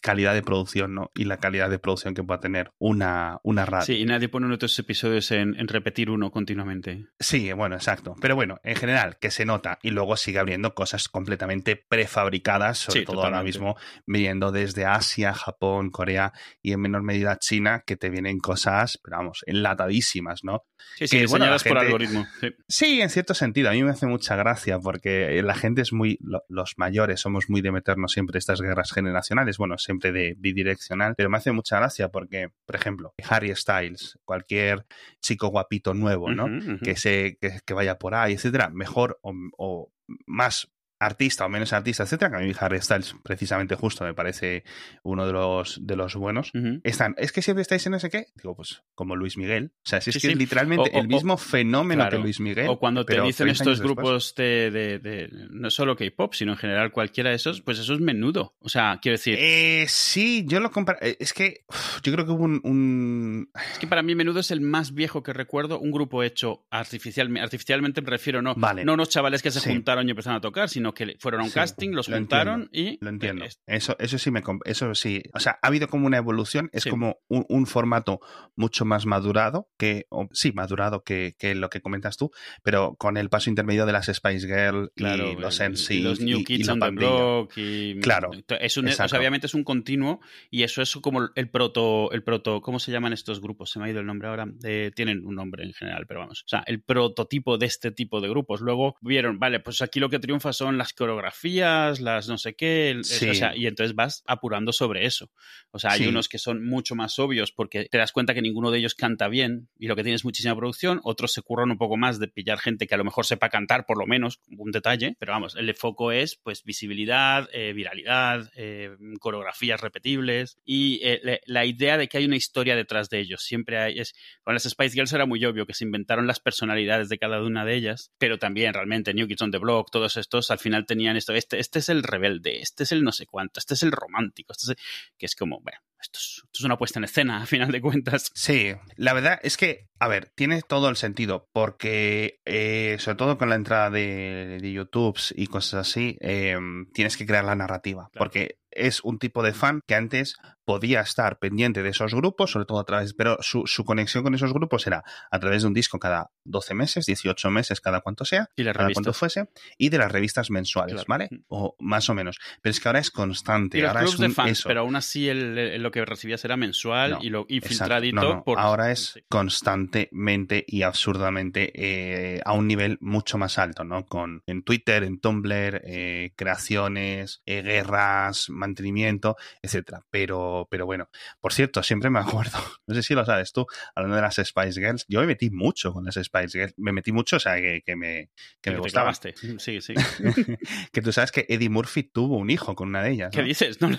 calidad 0.00 0.34
de 0.34 0.42
producción 0.42 0.94
¿no? 0.94 1.10
y 1.14 1.24
la 1.24 1.36
calidad 1.38 1.70
de 1.70 1.78
producción 1.78 2.14
que 2.14 2.22
pueda 2.22 2.40
tener 2.40 2.72
una, 2.78 3.38
una 3.42 3.66
radio. 3.66 3.84
Sí, 3.84 3.94
y 3.94 4.04
nadie 4.04 4.28
pone 4.28 4.52
otros 4.52 4.78
episodios 4.78 5.30
en, 5.30 5.56
repetir 5.68 6.10
uno 6.10 6.30
continuamente. 6.30 7.06
Sí, 7.18 7.52
bueno, 7.52 7.76
exacto. 7.76 8.16
Pero 8.20 8.34
bueno, 8.34 8.60
en 8.64 8.76
general, 8.76 9.18
que 9.18 9.30
se 9.30 9.44
nota 9.44 9.78
y 9.82 9.90
luego 9.90 10.16
sigue 10.16 10.38
abriendo 10.38 10.74
cosas 10.74 11.08
completamente 11.08 11.76
prefabricadas, 11.76 12.78
sobre 12.78 13.04
todo 13.04 13.24
ahora 13.24 13.42
mismo 13.42 13.76
viniendo 14.06 14.50
desde 14.52 14.84
Asia, 14.84 15.32
Japón, 15.32 15.90
Corea 15.90 16.32
y 16.62 16.72
en 16.72 16.80
menor 16.80 17.02
medida 17.02 17.38
China, 17.38 17.84
que 17.86 17.96
te 17.96 18.10
vienen 18.10 18.38
cosas, 18.38 18.98
pero 19.02 19.18
vamos, 19.18 19.44
enlatadísimas, 19.46 20.44
¿no? 20.44 20.64
Sí, 20.96 21.06
sí, 21.06 21.18
que, 21.18 21.26
bueno, 21.26 21.46
por 21.66 21.78
algoritmo. 21.78 22.26
Sí. 22.68 23.00
en 23.00 23.10
cierto 23.10 23.34
sentido. 23.34 23.68
A 23.68 23.72
mí 23.72 23.82
me 23.82 23.90
hace 23.90 24.06
mucha 24.06 24.34
gracia 24.36 24.78
porque 24.78 25.42
la 25.42 25.54
gente 25.54 25.82
es 25.82 25.92
muy, 25.92 26.18
los 26.48 26.74
mayores 26.78 27.20
somos 27.20 27.48
muy 27.48 27.60
de 27.60 27.70
meternos 27.70 28.12
siempre 28.12 28.38
estas 28.38 28.60
guerras 28.60 28.92
generacionales. 28.92 29.58
Bueno, 29.58 29.78
siempre 29.90 30.12
de 30.12 30.36
bidireccional, 30.38 31.14
pero 31.16 31.28
me 31.28 31.38
hace 31.38 31.50
mucha 31.50 31.78
gracia 31.78 32.10
porque, 32.10 32.50
por 32.64 32.76
ejemplo, 32.76 33.12
Harry 33.28 33.54
Styles, 33.56 34.18
cualquier 34.24 34.86
chico 35.20 35.48
guapito 35.48 35.94
nuevo, 35.94 36.30
¿no? 36.30 36.46
Que, 36.80 36.96
se, 36.96 37.38
que, 37.40 37.74
vaya 37.74 37.98
por 37.98 38.14
ahí, 38.14 38.34
etcétera, 38.34 38.70
mejor 38.70 39.18
o, 39.22 39.34
o 39.58 39.92
más 40.26 40.70
artista 41.00 41.46
o 41.46 41.48
menos 41.48 41.72
artista, 41.72 42.02
etcétera, 42.04 42.30
que 42.30 42.36
a 42.36 42.46
mí 42.46 42.52
Harry 42.60 42.80
Styles 42.80 43.16
precisamente 43.22 43.74
justo 43.74 44.04
me 44.04 44.14
parece 44.14 44.64
uno 45.02 45.26
de 45.26 45.32
los 45.32 45.84
de 45.84 45.96
los 45.96 46.14
buenos. 46.14 46.52
Están, 46.84 47.14
es 47.18 47.32
que 47.32 47.42
siempre 47.42 47.62
estáis 47.62 47.86
en 47.86 47.94
ese 47.94 48.10
qué, 48.10 48.26
digo, 48.36 48.54
pues 48.54 48.82
como 48.94 49.16
Luis 49.16 49.38
Miguel, 49.38 49.72
o 49.76 49.88
sea, 49.88 50.00
si 50.00 50.10
es 50.10 50.18
que 50.20 50.28
es 50.28 50.36
literalmente 50.36 50.96
el 50.96 51.08
mismo 51.08 51.36
fenómeno 51.38 52.08
que 52.08 52.18
Luis 52.18 52.38
Miguel. 52.38 52.68
O 52.68 52.78
cuando 52.78 53.04
te 53.04 53.20
dicen 53.20 53.48
estos 53.48 53.80
grupos 53.80 54.34
de, 54.34 54.70
de, 54.70 55.30
no 55.50 55.70
solo 55.70 55.96
K-pop, 55.96 56.34
sino 56.34 56.52
en 56.52 56.58
general 56.58 56.92
cualquiera 56.92 57.30
de 57.30 57.36
esos, 57.36 57.62
pues 57.62 57.78
eso 57.78 57.94
es 57.94 58.00
menudo. 58.00 58.54
O 58.60 58.68
sea, 58.68 58.98
quiero 59.00 59.16
decir. 59.16 59.36
Eh, 59.40 59.86
sí, 59.88 60.44
yo 60.46 60.60
lo 60.60 60.70
comparo. 60.70 60.98
Eh, 61.00 61.16
es 61.18 61.32
que 61.32 61.64
yo 62.02 62.12
creo 62.12 62.26
que 62.26 62.32
hubo 62.32 62.44
un, 62.44 63.50
Es 63.72 63.78
que 63.78 63.86
para 63.86 64.02
mí 64.02 64.14
menudo 64.14 64.40
es 64.40 64.50
el 64.50 64.60
más 64.60 64.92
viejo 64.92 65.22
que 65.22 65.32
recuerdo, 65.32 65.80
un 65.80 65.90
grupo 65.90 66.22
hecho 66.22 66.66
artificialmente, 66.70 67.42
artificialmente 67.42 68.02
me 68.02 68.10
refiero, 68.10 68.42
no, 68.42 68.54
no 68.54 68.92
unos 68.92 69.08
chavales 69.08 69.42
que 69.42 69.50
se 69.50 69.60
juntaron 69.60 70.06
y 70.06 70.10
empezaron 70.10 70.36
a 70.36 70.40
tocar, 70.40 70.68
sino 70.68 70.89
que 70.94 71.16
fueron 71.18 71.42
a 71.42 71.44
un 71.44 71.50
casting, 71.50 71.90
los 71.90 72.06
juntaron 72.06 72.68
y... 72.72 72.98
Lo 73.02 73.10
entiendo. 73.10 73.44
Eso, 73.66 73.96
eso 73.98 74.18
sí 74.18 74.30
me... 74.30 74.42
Eso 74.64 74.94
sí. 74.94 75.22
O 75.34 75.40
sea, 75.40 75.58
ha 75.62 75.66
habido 75.66 75.88
como 75.88 76.06
una 76.06 76.18
evolución. 76.18 76.70
Es 76.72 76.84
como 76.86 77.18
un, 77.28 77.66
formato 77.66 78.20
mucho 78.56 78.84
más 78.84 79.06
madurado 79.06 79.68
que... 79.78 80.06
sí, 80.32 80.52
madurado 80.52 81.02
que, 81.02 81.34
lo 81.54 81.70
que 81.70 81.80
comentas 81.80 82.16
tú, 82.16 82.30
pero 82.62 82.96
con 82.96 83.16
el 83.16 83.28
paso 83.28 83.50
intermedio 83.50 83.86
de 83.86 83.92
las 83.92 84.06
Spice 84.06 84.46
Girl 84.46 84.92
y 84.96 85.36
los 85.36 85.60
NC. 85.60 85.90
Y 85.90 86.00
los 86.00 86.20
New 86.20 86.44
Kids 86.44 86.68
on 86.68 86.80
the 86.80 86.90
Block 86.90 87.52
y... 87.56 88.00
Claro. 88.00 88.30
Es 88.60 88.76
un, 88.76 88.88
obviamente 88.88 89.46
es 89.46 89.54
un 89.54 89.64
continuo 89.64 90.20
y 90.50 90.62
eso 90.62 90.82
es 90.82 90.92
como 90.96 91.28
el 91.34 91.50
proto... 91.50 92.10
El 92.12 92.22
proto 92.22 92.60
¿Cómo 92.60 92.78
se 92.78 92.92
llaman 92.92 93.12
estos 93.12 93.40
grupos? 93.40 93.70
Se 93.70 93.78
me 93.78 93.86
ha 93.86 93.90
ido 93.90 94.00
el 94.00 94.06
nombre 94.06 94.28
ahora. 94.28 94.46
Eh, 94.64 94.90
tienen 94.94 95.24
un 95.24 95.34
nombre 95.34 95.64
en 95.64 95.72
general, 95.72 96.06
pero 96.06 96.20
vamos. 96.20 96.42
O 96.44 96.48
sea, 96.48 96.62
el 96.66 96.82
prototipo 96.82 97.58
de 97.58 97.66
este 97.66 97.90
tipo 97.90 98.20
de 98.20 98.28
grupos. 98.28 98.60
Luego 98.60 98.96
vieron, 99.00 99.38
vale, 99.38 99.60
pues 99.60 99.82
aquí 99.82 100.00
lo 100.00 100.08
que 100.08 100.18
triunfa 100.18 100.52
son 100.52 100.78
las 100.80 100.92
coreografías, 100.92 102.00
las 102.00 102.28
no 102.28 102.38
sé 102.38 102.54
qué, 102.54 102.96
o 102.98 103.04
sea, 103.04 103.54
y 103.56 103.66
entonces 103.66 103.94
vas 103.94 104.22
apurando 104.26 104.72
sobre 104.72 105.06
eso. 105.06 105.30
O 105.70 105.78
sea, 105.78 105.92
hay 105.92 106.06
unos 106.06 106.28
que 106.28 106.38
son 106.38 106.64
mucho 106.64 106.94
más 106.96 107.18
obvios 107.18 107.52
porque 107.52 107.84
te 107.84 107.98
das 107.98 108.12
cuenta 108.12 108.34
que 108.34 108.42
ninguno 108.42 108.70
de 108.70 108.78
ellos 108.78 108.94
canta 108.94 109.28
bien 109.28 109.68
y 109.78 109.86
lo 109.86 109.96
que 109.96 110.02
tienes 110.02 110.22
es 110.22 110.24
muchísima 110.24 110.56
producción, 110.56 111.00
otros 111.04 111.32
se 111.32 111.42
curran 111.42 111.70
un 111.70 111.78
poco 111.78 111.96
más 111.96 112.18
de 112.18 112.28
pillar 112.28 112.58
gente 112.58 112.86
que 112.86 112.94
a 112.94 112.98
lo 112.98 113.04
mejor 113.04 113.26
sepa 113.26 113.48
cantar 113.48 113.86
por 113.86 113.98
lo 113.98 114.06
menos, 114.06 114.40
un 114.56 114.72
detalle, 114.72 115.16
pero 115.18 115.32
vamos, 115.32 115.54
el 115.56 115.72
foco 115.74 116.12
es 116.12 116.36
pues 116.36 116.64
visibilidad, 116.64 117.48
eh, 117.52 117.72
viralidad, 117.72 118.50
eh, 118.56 118.96
coreografías 119.20 119.80
repetibles 119.80 120.58
y 120.64 121.00
eh, 121.02 121.40
la 121.44 121.64
idea 121.64 121.96
de 121.96 122.08
que 122.08 122.18
hay 122.18 122.24
una 122.24 122.36
historia 122.36 122.76
detrás 122.76 123.08
de 123.10 123.20
ellos. 123.20 123.42
Siempre 123.42 123.78
hay, 123.78 123.98
es, 123.98 124.14
con 124.42 124.54
las 124.54 124.64
Spice 124.64 124.94
Girls 124.94 125.12
era 125.12 125.26
muy 125.26 125.44
obvio 125.44 125.66
que 125.66 125.74
se 125.74 125.84
inventaron 125.84 126.26
las 126.26 126.40
personalidades 126.40 127.08
de 127.08 127.18
cada 127.18 127.42
una 127.42 127.64
de 127.64 127.74
ellas, 127.74 128.12
pero 128.18 128.38
también 128.38 128.74
realmente 128.74 129.14
New 129.14 129.28
Kids 129.28 129.42
on 129.42 129.50
the 129.50 129.58
Block, 129.58 129.90
todos 129.90 130.16
estos 130.16 130.50
al 130.50 130.58
final 130.58 130.69
tenían 130.86 131.16
esto, 131.16 131.32
este, 131.34 131.58
este 131.58 131.78
es 131.80 131.88
el 131.88 132.02
rebelde, 132.02 132.60
este 132.60 132.84
es 132.84 132.92
el 132.92 133.02
no 133.02 133.12
sé 133.12 133.26
cuánto, 133.26 133.60
este 133.60 133.74
es 133.74 133.82
el 133.82 133.92
romántico, 133.92 134.52
este 134.52 134.72
es 134.72 134.78
que 135.18 135.26
es 135.26 135.34
como, 135.34 135.60
bueno, 135.60 135.78
esto 136.00 136.18
es, 136.18 136.64
una 136.64 136.78
puesta 136.78 136.98
en 136.98 137.04
escena, 137.04 137.42
a 137.42 137.46
final 137.46 137.70
de 137.70 137.80
cuentas. 137.80 138.30
Sí, 138.34 138.72
la 138.96 139.12
verdad 139.12 139.38
es 139.42 139.56
que, 139.56 139.88
a 139.98 140.08
ver, 140.08 140.30
tiene 140.34 140.62
todo 140.62 140.88
el 140.88 140.96
sentido, 140.96 141.48
porque 141.52 142.40
eh, 142.44 142.96
sobre 143.00 143.16
todo 143.16 143.38
con 143.38 143.48
la 143.48 143.56
entrada 143.56 143.90
de, 143.90 144.58
de 144.60 144.72
YouTube 144.72 145.18
y 145.34 145.46
cosas 145.46 145.88
así, 145.88 146.16
em, 146.20 146.90
tienes 146.92 147.16
que 147.16 147.26
crear 147.26 147.44
la 147.44 147.56
narrativa, 147.56 148.10
porque 148.14 148.59
es 148.70 149.02
un 149.02 149.18
tipo 149.18 149.42
de 149.42 149.52
fan 149.52 149.82
que 149.86 149.94
antes 149.94 150.36
podía 150.70 151.00
estar 151.00 151.40
pendiente 151.40 151.82
de 151.82 151.88
esos 151.88 152.14
grupos, 152.14 152.52
sobre 152.52 152.64
todo 152.64 152.78
a 152.78 152.84
través, 152.84 153.12
pero 153.14 153.38
su, 153.40 153.64
conexión 153.84 154.22
con 154.22 154.36
esos 154.36 154.52
grupos 154.52 154.86
era 154.86 155.02
a 155.28 155.38
través 155.40 155.62
de 155.62 155.68
un 155.68 155.74
disco 155.74 155.98
cada 155.98 156.30
12 156.44 156.74
meses, 156.74 157.06
18 157.06 157.50
meses, 157.50 157.80
cada 157.80 158.02
cuanto 158.02 158.24
sea, 158.24 158.48
y 158.54 158.64
cada 158.64 158.92
cuanto 158.92 159.12
fuese, 159.12 159.48
y 159.78 159.88
de 159.88 159.98
las 159.98 160.12
revistas 160.12 160.48
mensuales, 160.50 161.06
¿vale? 161.06 161.28
Mm. 161.28 161.36
O 161.48 161.74
más 161.80 162.08
o 162.08 162.14
menos. 162.14 162.38
Pero 162.62 162.70
es 162.70 162.78
que 162.78 162.88
ahora 162.88 163.00
es 163.00 163.10
constante. 163.10 163.78
Y 163.78 163.82
ahora 163.82 164.04
es 164.04 164.16
de 164.16 164.28
fans, 164.28 164.62
pero 164.64 164.82
aún 164.82 164.94
así 164.94 165.28
lo 165.32 165.90
que 165.90 166.04
recibías 166.04 166.44
era 166.44 166.56
mensual 166.56 167.18
y, 167.20 167.30
lo, 167.30 167.46
y 167.48 167.60
filtradito. 167.60 168.44
Ahora 168.56 168.92
es 168.92 169.20
constantemente 169.28 170.64
y 170.66 170.82
absurdamente 170.82 171.72
eh, 171.74 172.40
a 172.44 172.52
un 172.52 172.68
nivel 172.68 172.96
mucho 173.00 173.38
más 173.38 173.58
alto, 173.58 173.82
¿no? 173.82 174.06
Con 174.06 174.44
en 174.46 174.62
Twitter, 174.62 175.02
en 175.02 175.18
Tumblr, 175.18 175.82
eh, 175.84 176.32
creaciones, 176.36 177.42
eh, 177.44 177.62
guerras, 177.62 178.50
mantenimiento, 178.60 179.36
etcétera. 179.62 180.04
Pero, 180.10 180.68
pero 180.70 180.86
bueno, 180.86 181.08
por 181.40 181.52
cierto, 181.52 181.82
siempre 181.82 182.10
me 182.10 182.20
acuerdo, 182.20 182.58
no 182.86 182.94
sé 182.94 183.02
si 183.02 183.14
lo 183.14 183.24
sabes 183.24 183.52
tú, 183.52 183.66
hablando 183.94 184.16
de 184.16 184.22
las 184.22 184.36
Spice 184.36 184.80
Girls, 184.80 185.04
yo 185.08 185.20
me 185.20 185.26
metí 185.26 185.50
mucho 185.50 185.92
con 185.92 186.04
las 186.04 186.14
Spice 186.14 186.58
Girls, 186.58 186.74
me 186.76 186.92
metí 186.92 187.12
mucho, 187.12 187.36
o 187.36 187.40
sea, 187.40 187.56
que, 187.56 187.82
que 187.84 187.96
me, 187.96 188.30
que, 188.60 188.70
me 188.70 188.78
gustaba. 188.78 189.12
Sí, 189.58 189.80
sí. 189.80 189.94
que 190.92 191.02
tú 191.02 191.12
sabes 191.12 191.32
que 191.32 191.46
Eddie 191.48 191.68
Murphy 191.68 192.04
tuvo 192.04 192.36
un 192.36 192.50
hijo 192.50 192.74
con 192.74 192.88
una 192.88 193.02
de 193.02 193.10
ellas. 193.10 193.30
¿Qué 193.32 193.42
dices? 193.42 193.80
No 193.80 193.88
lo 193.88 193.96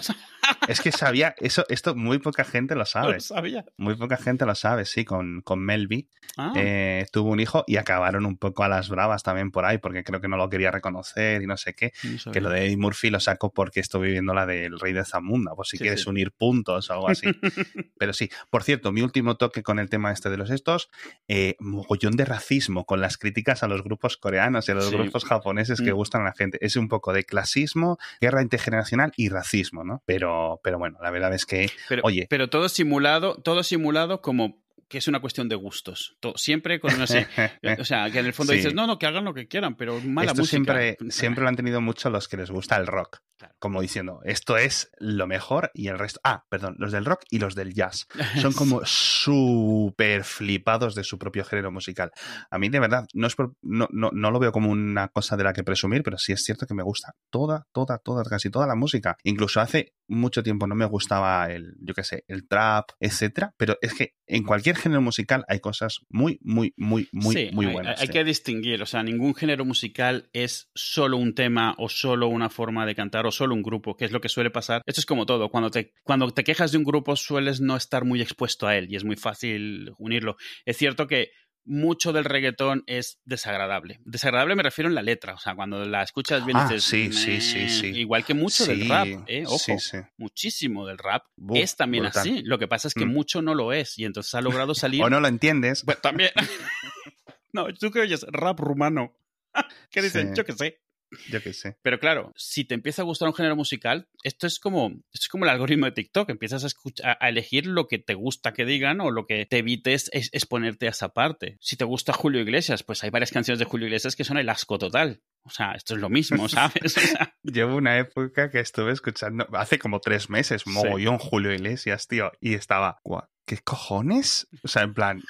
Es 0.67 0.81
que 0.81 0.91
sabía, 0.91 1.35
eso, 1.39 1.65
esto 1.69 1.95
muy 1.95 2.19
poca 2.19 2.43
gente 2.43 2.75
lo 2.75 2.85
sabe. 2.85 3.13
No 3.13 3.19
sabía. 3.19 3.65
Muy 3.77 3.95
poca 3.95 4.17
gente 4.17 4.45
lo 4.45 4.55
sabe, 4.55 4.85
sí, 4.85 5.05
con, 5.05 5.41
con 5.41 5.59
Melby. 5.59 6.07
Ah. 6.37 6.53
Eh, 6.55 7.05
tuvo 7.11 7.31
un 7.31 7.39
hijo 7.39 7.63
y 7.67 7.77
acabaron 7.77 8.25
un 8.25 8.37
poco 8.37 8.63
a 8.63 8.69
las 8.69 8.89
bravas 8.89 9.23
también 9.23 9.51
por 9.51 9.65
ahí, 9.65 9.79
porque 9.79 10.03
creo 10.03 10.21
que 10.21 10.27
no 10.27 10.37
lo 10.37 10.49
quería 10.49 10.71
reconocer 10.71 11.41
y 11.41 11.47
no 11.47 11.57
sé 11.57 11.73
qué. 11.73 11.91
que 12.31 12.41
lo 12.41 12.49
de 12.49 12.65
Eddie 12.65 12.77
Murphy 12.77 13.09
lo 13.09 13.19
sacó 13.19 13.51
porque 13.51 13.79
estoy 13.79 14.07
viviendo 14.07 14.33
la 14.33 14.45
del 14.45 14.79
Rey 14.79 14.93
de 14.93 15.03
Zamunda, 15.03 15.53
por 15.55 15.67
si 15.67 15.77
quieres 15.77 16.05
unir 16.07 16.31
puntos 16.31 16.89
o 16.89 16.93
algo 16.93 17.09
así. 17.09 17.27
Pero 17.97 18.13
sí, 18.13 18.29
por 18.49 18.63
cierto, 18.63 18.91
mi 18.91 19.01
último 19.01 19.35
toque 19.37 19.63
con 19.63 19.79
el 19.79 19.89
tema 19.89 20.11
este 20.11 20.29
de 20.29 20.37
los 20.37 20.49
estos, 20.49 20.89
eh, 21.27 21.55
mogollón 21.59 22.15
de 22.15 22.25
racismo 22.25 22.85
con 22.85 23.01
las 23.01 23.17
críticas 23.17 23.63
a 23.63 23.67
los 23.67 23.83
grupos 23.83 24.17
coreanos 24.17 24.67
y 24.67 24.71
a 24.71 24.75
los 24.75 24.91
grupos 24.91 25.25
japoneses 25.25 25.81
que 25.81 25.91
mm. 25.93 25.95
gustan 25.95 26.21
a 26.21 26.25
la 26.25 26.33
gente. 26.33 26.57
Es 26.61 26.75
un 26.75 26.87
poco 26.87 27.13
de 27.13 27.23
clasismo, 27.23 27.97
guerra 28.19 28.41
intergeneracional 28.41 29.11
y 29.15 29.29
racismo, 29.29 29.83
¿no? 29.83 30.03
Pero, 30.05 30.50
pero 30.63 30.77
bueno, 30.77 30.97
la 31.01 31.11
verdad 31.11 31.33
es 31.33 31.45
que, 31.45 31.69
oye. 32.03 32.27
Pero 32.29 32.49
todo 32.49 32.69
simulado, 32.69 33.35
todo 33.35 33.63
simulado 33.63 34.21
como 34.21 34.61
que 34.91 34.97
es 34.97 35.07
una 35.07 35.21
cuestión 35.21 35.47
de 35.47 35.55
gustos. 35.55 36.17
siempre 36.35 36.81
con 36.81 36.99
no 36.99 37.07
sé, 37.07 37.25
o 37.79 37.85
sea, 37.85 38.11
que 38.11 38.19
en 38.19 38.25
el 38.25 38.33
fondo 38.33 38.51
dices, 38.51 38.73
no, 38.73 38.87
no, 38.87 38.99
que 38.99 39.05
hagan 39.05 39.23
lo 39.23 39.33
que 39.33 39.47
quieran, 39.47 39.75
pero 39.77 40.01
mala 40.01 40.31
Esto 40.31 40.41
música. 40.41 40.49
Siempre, 40.49 40.97
siempre 41.09 41.43
lo 41.43 41.49
han 41.49 41.55
tenido 41.55 41.79
mucho 41.79 42.09
los 42.09 42.27
que 42.27 42.35
les 42.35 42.51
gusta 42.51 42.75
el 42.75 42.87
rock. 42.87 43.21
Como 43.59 43.81
diciendo, 43.81 44.21
esto 44.23 44.57
es 44.57 44.91
lo 44.97 45.27
mejor 45.27 45.71
y 45.73 45.87
el 45.87 45.99
resto. 45.99 46.19
Ah, 46.23 46.45
perdón, 46.49 46.75
los 46.77 46.91
del 46.91 47.05
rock 47.05 47.23
y 47.29 47.39
los 47.39 47.55
del 47.55 47.73
jazz. 47.73 48.07
Son 48.41 48.53
como 48.53 48.81
súper 48.85 50.23
flipados 50.23 50.95
de 50.95 51.03
su 51.03 51.17
propio 51.17 51.43
género 51.43 51.71
musical. 51.71 52.11
A 52.49 52.57
mí, 52.57 52.69
de 52.69 52.79
verdad, 52.79 53.07
no, 53.13 53.27
es 53.27 53.35
no, 53.61 53.87
no, 53.91 54.11
no, 54.11 54.31
lo 54.31 54.39
veo 54.39 54.51
como 54.51 54.69
una 54.69 55.09
cosa 55.09 55.37
de 55.37 55.43
la 55.43 55.53
que 55.53 55.63
presumir, 55.63 56.03
pero 56.03 56.17
sí 56.17 56.31
es 56.31 56.43
cierto 56.43 56.65
que 56.65 56.73
me 56.73 56.83
gusta 56.83 57.15
toda, 57.29 57.67
toda, 57.71 57.97
toda, 57.97 58.23
casi 58.23 58.49
toda 58.49 58.67
la 58.67 58.75
música. 58.75 59.17
Incluso 59.23 59.61
hace 59.61 59.93
mucho 60.07 60.43
tiempo 60.43 60.67
no 60.67 60.75
me 60.75 60.85
gustaba 60.85 61.49
el, 61.51 61.75
yo 61.79 61.93
qué 61.93 62.03
sé, 62.03 62.25
el 62.27 62.47
trap, 62.47 62.89
etcétera, 62.99 63.53
pero 63.57 63.77
es 63.81 63.93
que 63.93 64.15
en 64.27 64.43
cualquier 64.43 64.75
género 64.75 65.01
musical 65.01 65.45
hay 65.47 65.59
cosas 65.59 65.99
muy, 66.09 66.37
muy, 66.41 66.73
muy, 66.77 67.07
muy, 67.11 67.51
muy 67.51 67.65
buenas. 67.67 67.99
Hay, 67.99 68.07
hay 68.07 68.13
que 68.13 68.23
distinguir, 68.23 68.81
o 68.81 68.85
sea, 68.85 69.03
ningún 69.03 69.33
género 69.33 69.65
musical 69.65 70.29
es 70.33 70.69
solo 70.75 71.17
un 71.17 71.33
tema 71.33 71.75
o 71.77 71.89
solo 71.89 72.27
una 72.27 72.49
forma 72.49 72.85
de 72.85 72.95
cantar 72.95 73.25
o 73.25 73.30
solo 73.31 73.55
un 73.55 73.63
grupo, 73.63 73.95
que 73.95 74.05
es 74.05 74.11
lo 74.11 74.21
que 74.21 74.29
suele 74.29 74.49
pasar. 74.49 74.81
Esto 74.85 75.01
es 75.01 75.05
como 75.05 75.25
todo, 75.25 75.49
cuando 75.49 75.71
te, 75.71 75.93
cuando 76.03 76.29
te 76.31 76.43
quejas 76.43 76.71
de 76.71 76.77
un 76.77 76.83
grupo 76.83 77.15
sueles 77.15 77.61
no 77.61 77.75
estar 77.75 78.05
muy 78.05 78.21
expuesto 78.21 78.67
a 78.67 78.77
él 78.77 78.87
y 78.89 78.95
es 78.95 79.03
muy 79.03 79.15
fácil 79.15 79.93
unirlo. 79.97 80.37
Es 80.65 80.77
cierto 80.77 81.07
que 81.07 81.31
mucho 81.63 82.11
del 82.11 82.25
reggaetón 82.25 82.83
es 82.87 83.19
desagradable. 83.23 83.99
Desagradable 84.03 84.55
me 84.55 84.63
refiero 84.63 84.89
en 84.89 84.95
la 84.95 85.01
letra, 85.01 85.35
o 85.35 85.37
sea, 85.37 85.55
cuando 85.55 85.85
la 85.85 86.03
escuchas 86.03 86.45
bien 86.45 86.57
ah, 86.57 86.67
dices, 86.67 86.83
sí, 86.83 87.13
sí, 87.13 87.39
sí, 87.39 87.69
sí, 87.69 87.87
igual 87.87 88.25
que 88.25 88.33
mucho 88.33 88.65
del 88.65 88.89
rap, 88.89 89.07
¿eh? 89.27 89.43
ojo, 89.45 89.77
muchísimo 90.17 90.87
del 90.87 90.97
rap 90.97 91.25
es 91.53 91.75
también 91.75 92.05
así. 92.05 92.41
Lo 92.43 92.57
que 92.57 92.67
pasa 92.67 92.87
es 92.87 92.93
que 92.93 93.05
mm. 93.05 93.13
mucho 93.13 93.41
no 93.41 93.53
lo 93.53 93.73
es 93.73 93.97
y 93.99 94.05
entonces 94.05 94.33
ha 94.33 94.41
logrado 94.41 94.73
salir. 94.73 95.03
o 95.03 95.09
no 95.09 95.19
lo 95.19 95.27
entiendes. 95.27 95.83
Pues 95.85 96.01
también. 96.01 96.31
no, 97.53 97.67
tú 97.73 97.91
que 97.91 98.01
oyes 98.01 98.25
rap 98.29 98.59
rumano. 98.59 99.15
¿Qué 99.91 100.01
dicen? 100.01 100.33
Yo 100.35 100.45
qué 100.45 100.53
sé. 100.53 100.81
Yo 101.29 101.41
qué 101.41 101.53
sé. 101.53 101.77
Pero 101.81 101.99
claro, 101.99 102.31
si 102.35 102.63
te 102.63 102.73
empieza 102.73 103.01
a 103.01 103.05
gustar 103.05 103.27
un 103.27 103.33
género 103.33 103.55
musical, 103.55 104.07
esto 104.23 104.47
es 104.47 104.59
como, 104.59 104.87
esto 105.13 105.25
es 105.25 105.29
como 105.29 105.45
el 105.45 105.49
algoritmo 105.49 105.85
de 105.85 105.91
TikTok. 105.91 106.29
Empiezas 106.29 106.63
a, 106.63 106.67
escuchar, 106.67 107.17
a 107.19 107.29
elegir 107.29 107.67
lo 107.67 107.87
que 107.87 107.99
te 107.99 108.13
gusta 108.13 108.53
que 108.53 108.65
digan 108.65 109.01
o 109.01 109.11
lo 109.11 109.25
que 109.25 109.45
te 109.45 109.57
evites 109.59 110.09
es 110.13 110.29
exponerte 110.31 110.87
a 110.87 110.91
esa 110.91 111.09
parte. 111.09 111.57
Si 111.59 111.75
te 111.75 111.85
gusta 111.85 112.13
Julio 112.13 112.41
Iglesias, 112.41 112.83
pues 112.83 113.03
hay 113.03 113.09
varias 113.09 113.31
canciones 113.31 113.59
de 113.59 113.65
Julio 113.65 113.87
Iglesias 113.87 114.15
que 114.15 114.23
son 114.23 114.37
el 114.37 114.49
asco 114.49 114.77
total. 114.77 115.21
O 115.43 115.49
sea, 115.49 115.73
esto 115.73 115.95
es 115.95 116.01
lo 116.01 116.09
mismo, 116.09 116.47
¿sabes? 116.49 116.95
Llevo 117.43 117.75
una 117.75 117.97
época 117.97 118.49
que 118.49 118.59
estuve 118.59 118.91
escuchando, 118.91 119.47
hace 119.53 119.79
como 119.79 119.99
tres 119.99 120.29
meses, 120.29 120.67
mogollón 120.67 121.17
Julio 121.17 121.53
Iglesias, 121.53 122.07
tío, 122.07 122.31
y 122.39 122.53
estaba, 122.53 123.01
¿qué 123.45 123.57
cojones? 123.57 124.47
O 124.63 124.67
sea, 124.67 124.83
en 124.83 124.93
plan 124.93 125.23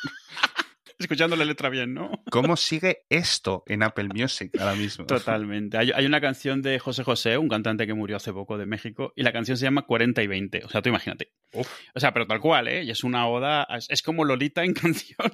escuchando 1.01 1.35
la 1.35 1.45
letra 1.45 1.69
bien, 1.69 1.93
¿no? 1.93 2.11
¿Cómo 2.31 2.55
sigue 2.57 3.05
esto 3.09 3.63
en 3.67 3.83
Apple 3.83 4.09
Music 4.13 4.51
ahora 4.59 4.75
mismo? 4.75 5.05
Totalmente. 5.05 5.77
Hay, 5.77 6.05
una 6.05 6.21
canción 6.21 6.61
de 6.61 6.79
José 6.79 7.03
José, 7.03 7.37
un 7.37 7.49
cantante 7.49 7.87
que 7.87 7.93
murió 7.93 8.17
hace 8.17 8.33
poco 8.33 8.57
de 8.57 8.65
México, 8.65 9.13
y 9.15 9.23
la 9.23 9.31
canción 9.31 9.57
se 9.57 9.65
llama 9.65 9.83
40 9.83 10.23
y 10.23 10.27
20. 10.27 10.65
O 10.65 10.69
sea, 10.69 10.81
tú 10.81 10.89
imagínate. 10.89 11.31
O 11.53 11.99
sea, 11.99 12.13
pero 12.13 12.27
tal 12.27 12.39
cual, 12.39 12.67
¿eh? 12.67 12.83
Y 12.83 12.91
es 12.91 13.03
una 13.03 13.27
oda, 13.27 13.67
es, 13.89 14.01
como 14.01 14.23
Lolita 14.25 14.63
en 14.63 14.73
canción. 14.73 15.31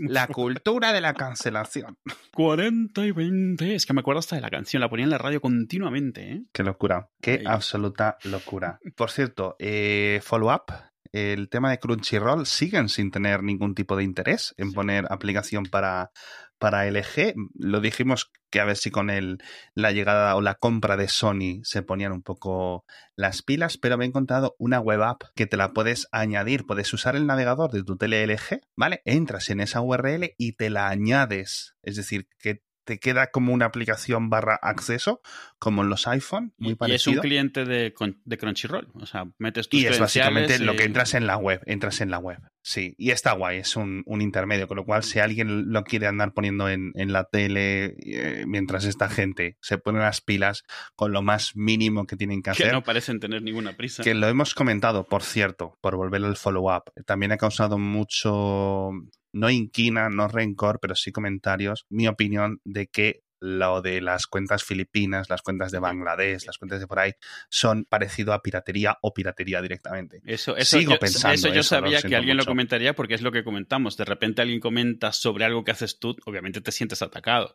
la 0.00 0.26
cultura 0.28 0.92
de 0.92 1.00
la 1.00 1.14
cancelación. 1.14 1.98
40 2.34 3.06
y 3.06 3.10
20. 3.12 3.74
Es 3.74 3.86
que 3.86 3.92
me 3.92 4.00
acuerdo 4.00 4.20
hasta 4.20 4.36
de 4.36 4.42
la 4.42 4.50
canción, 4.50 4.80
la 4.80 4.88
ponía 4.88 5.04
en 5.04 5.10
la 5.10 5.18
radio 5.18 5.40
continuamente, 5.40 6.32
¿eh? 6.32 6.42
Qué 6.52 6.62
locura, 6.62 7.10
qué 7.20 7.42
absoluta 7.44 8.18
locura. 8.24 8.78
Por 8.96 9.10
cierto, 9.10 9.56
eh, 9.58 10.20
follow 10.22 10.54
up 10.54 10.87
el 11.12 11.48
tema 11.48 11.70
de 11.70 11.78
Crunchyroll 11.78 12.46
siguen 12.46 12.88
sin 12.88 13.10
tener 13.10 13.42
ningún 13.42 13.74
tipo 13.74 13.96
de 13.96 14.04
interés 14.04 14.54
en 14.56 14.72
poner 14.72 15.06
aplicación 15.10 15.64
para, 15.64 16.10
para 16.58 16.86
LG. 16.86 17.34
Lo 17.58 17.80
dijimos 17.80 18.30
que 18.50 18.60
a 18.60 18.64
ver 18.64 18.76
si 18.76 18.90
con 18.90 19.10
el, 19.10 19.38
la 19.74 19.92
llegada 19.92 20.34
o 20.36 20.40
la 20.40 20.54
compra 20.54 20.96
de 20.96 21.08
Sony 21.08 21.60
se 21.62 21.82
ponían 21.82 22.12
un 22.12 22.22
poco 22.22 22.84
las 23.16 23.42
pilas, 23.42 23.78
pero 23.78 23.98
me 23.98 24.04
he 24.04 24.08
encontrado 24.08 24.56
una 24.58 24.80
web 24.80 25.02
app 25.02 25.22
que 25.34 25.46
te 25.46 25.56
la 25.56 25.72
puedes 25.72 26.08
añadir. 26.12 26.64
Puedes 26.66 26.92
usar 26.92 27.16
el 27.16 27.26
navegador 27.26 27.70
de 27.72 27.84
tu 27.84 27.96
tele 27.96 28.24
LG, 28.26 28.60
¿vale? 28.76 29.02
Entras 29.04 29.50
en 29.50 29.60
esa 29.60 29.80
URL 29.80 30.34
y 30.36 30.52
te 30.52 30.70
la 30.70 30.88
añades. 30.88 31.74
Es 31.82 31.96
decir, 31.96 32.28
que 32.38 32.62
te 32.88 32.98
queda 32.98 33.26
como 33.26 33.52
una 33.52 33.66
aplicación 33.66 34.30
barra 34.30 34.58
acceso, 34.62 35.20
como 35.58 35.82
en 35.82 35.90
los 35.90 36.06
iPhone, 36.06 36.54
muy 36.56 36.74
parecido. 36.74 37.10
Y 37.10 37.12
es 37.12 37.18
un 37.18 37.20
cliente 37.20 37.64
de, 37.66 37.92
de 38.24 38.38
Crunchyroll, 38.38 38.88
o 38.94 39.04
sea, 39.04 39.26
metes 39.36 39.68
tus 39.68 39.78
Y 39.78 39.84
es 39.84 39.98
básicamente 40.00 40.58
lo 40.58 40.74
que 40.74 40.84
entras 40.84 41.12
en 41.12 41.26
la 41.26 41.36
web, 41.36 41.60
entras 41.66 42.00
en 42.00 42.10
la 42.10 42.18
web, 42.18 42.38
sí. 42.62 42.94
Y 42.96 43.10
está 43.10 43.32
guay, 43.32 43.58
es 43.58 43.76
un, 43.76 44.04
intermedio, 44.06 44.66
con 44.68 44.78
lo 44.78 44.86
cual 44.86 45.02
si 45.02 45.18
alguien 45.18 45.70
lo 45.70 45.84
quiere 45.84 46.06
andar 46.06 46.32
poniendo 46.32 46.70
en, 46.70 46.92
la 46.94 47.24
tele 47.24 47.94
eh, 48.06 48.44
mientras 48.46 48.86
esta 48.86 49.10
gente 49.10 49.58
se 49.60 49.76
pone 49.76 49.98
las 49.98 50.22
pilas 50.22 50.64
con 50.96 51.12
lo 51.12 51.20
más 51.20 51.54
mínimo 51.54 52.06
que 52.06 52.16
tienen 52.16 52.40
que 52.42 52.48
hacer. 52.52 52.68
Que 52.68 52.72
no 52.72 52.84
parecen 52.84 53.20
tener 53.20 53.42
ninguna 53.42 53.76
prisa. 53.76 54.02
Que 54.02 54.14
lo 54.14 54.28
hemos 54.28 54.54
comentado, 54.54 55.04
por 55.04 55.22
cierto, 55.22 55.76
por 55.82 55.94
volver 55.96 56.24
al 56.24 56.38
follow-up, 56.38 56.84
también 57.04 57.32
ha 57.32 57.36
causado 57.36 57.76
mucho 57.76 58.92
no 59.32 59.50
inquina, 59.50 60.08
no 60.08 60.28
rencor, 60.28 60.78
pero 60.80 60.94
sí 60.94 61.12
comentarios, 61.12 61.86
mi 61.88 62.08
opinión 62.08 62.60
de 62.64 62.88
que 62.88 63.22
lo 63.40 63.82
de 63.82 64.00
las 64.00 64.26
cuentas 64.26 64.64
filipinas, 64.64 65.30
las 65.30 65.42
cuentas 65.42 65.70
de 65.70 65.78
Bangladesh, 65.78 66.44
las 66.46 66.58
cuentas 66.58 66.80
de 66.80 66.86
por 66.86 66.98
ahí, 66.98 67.12
son 67.48 67.84
parecido 67.84 68.32
a 68.32 68.42
piratería 68.42 68.98
o 69.00 69.14
piratería 69.14 69.62
directamente. 69.62 70.20
Eso, 70.24 70.56
eso 70.56 70.78
Sigo 70.78 70.92
yo, 70.92 70.98
pensando. 70.98 71.34
Eso 71.34 71.48
yo 71.48 71.62
sabía 71.62 72.02
que 72.02 72.16
alguien 72.16 72.36
lo 72.36 72.44
comentaría 72.44 72.94
porque 72.94 73.14
es 73.14 73.22
lo 73.22 73.32
que 73.32 73.44
comentamos. 73.44 73.96
De 73.96 74.04
repente 74.04 74.42
alguien 74.42 74.60
comenta 74.60 75.12
sobre 75.12 75.44
algo 75.44 75.64
que 75.64 75.70
haces 75.70 75.98
tú, 75.98 76.16
obviamente 76.26 76.60
te 76.60 76.72
sientes 76.72 77.02
atacado. 77.02 77.54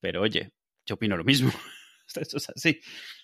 Pero 0.00 0.22
oye, 0.22 0.52
yo 0.84 0.96
opino 0.96 1.16
lo 1.16 1.24
mismo. 1.24 1.52
Esto 2.14 2.38
es 2.38 2.50
así. 2.50 2.80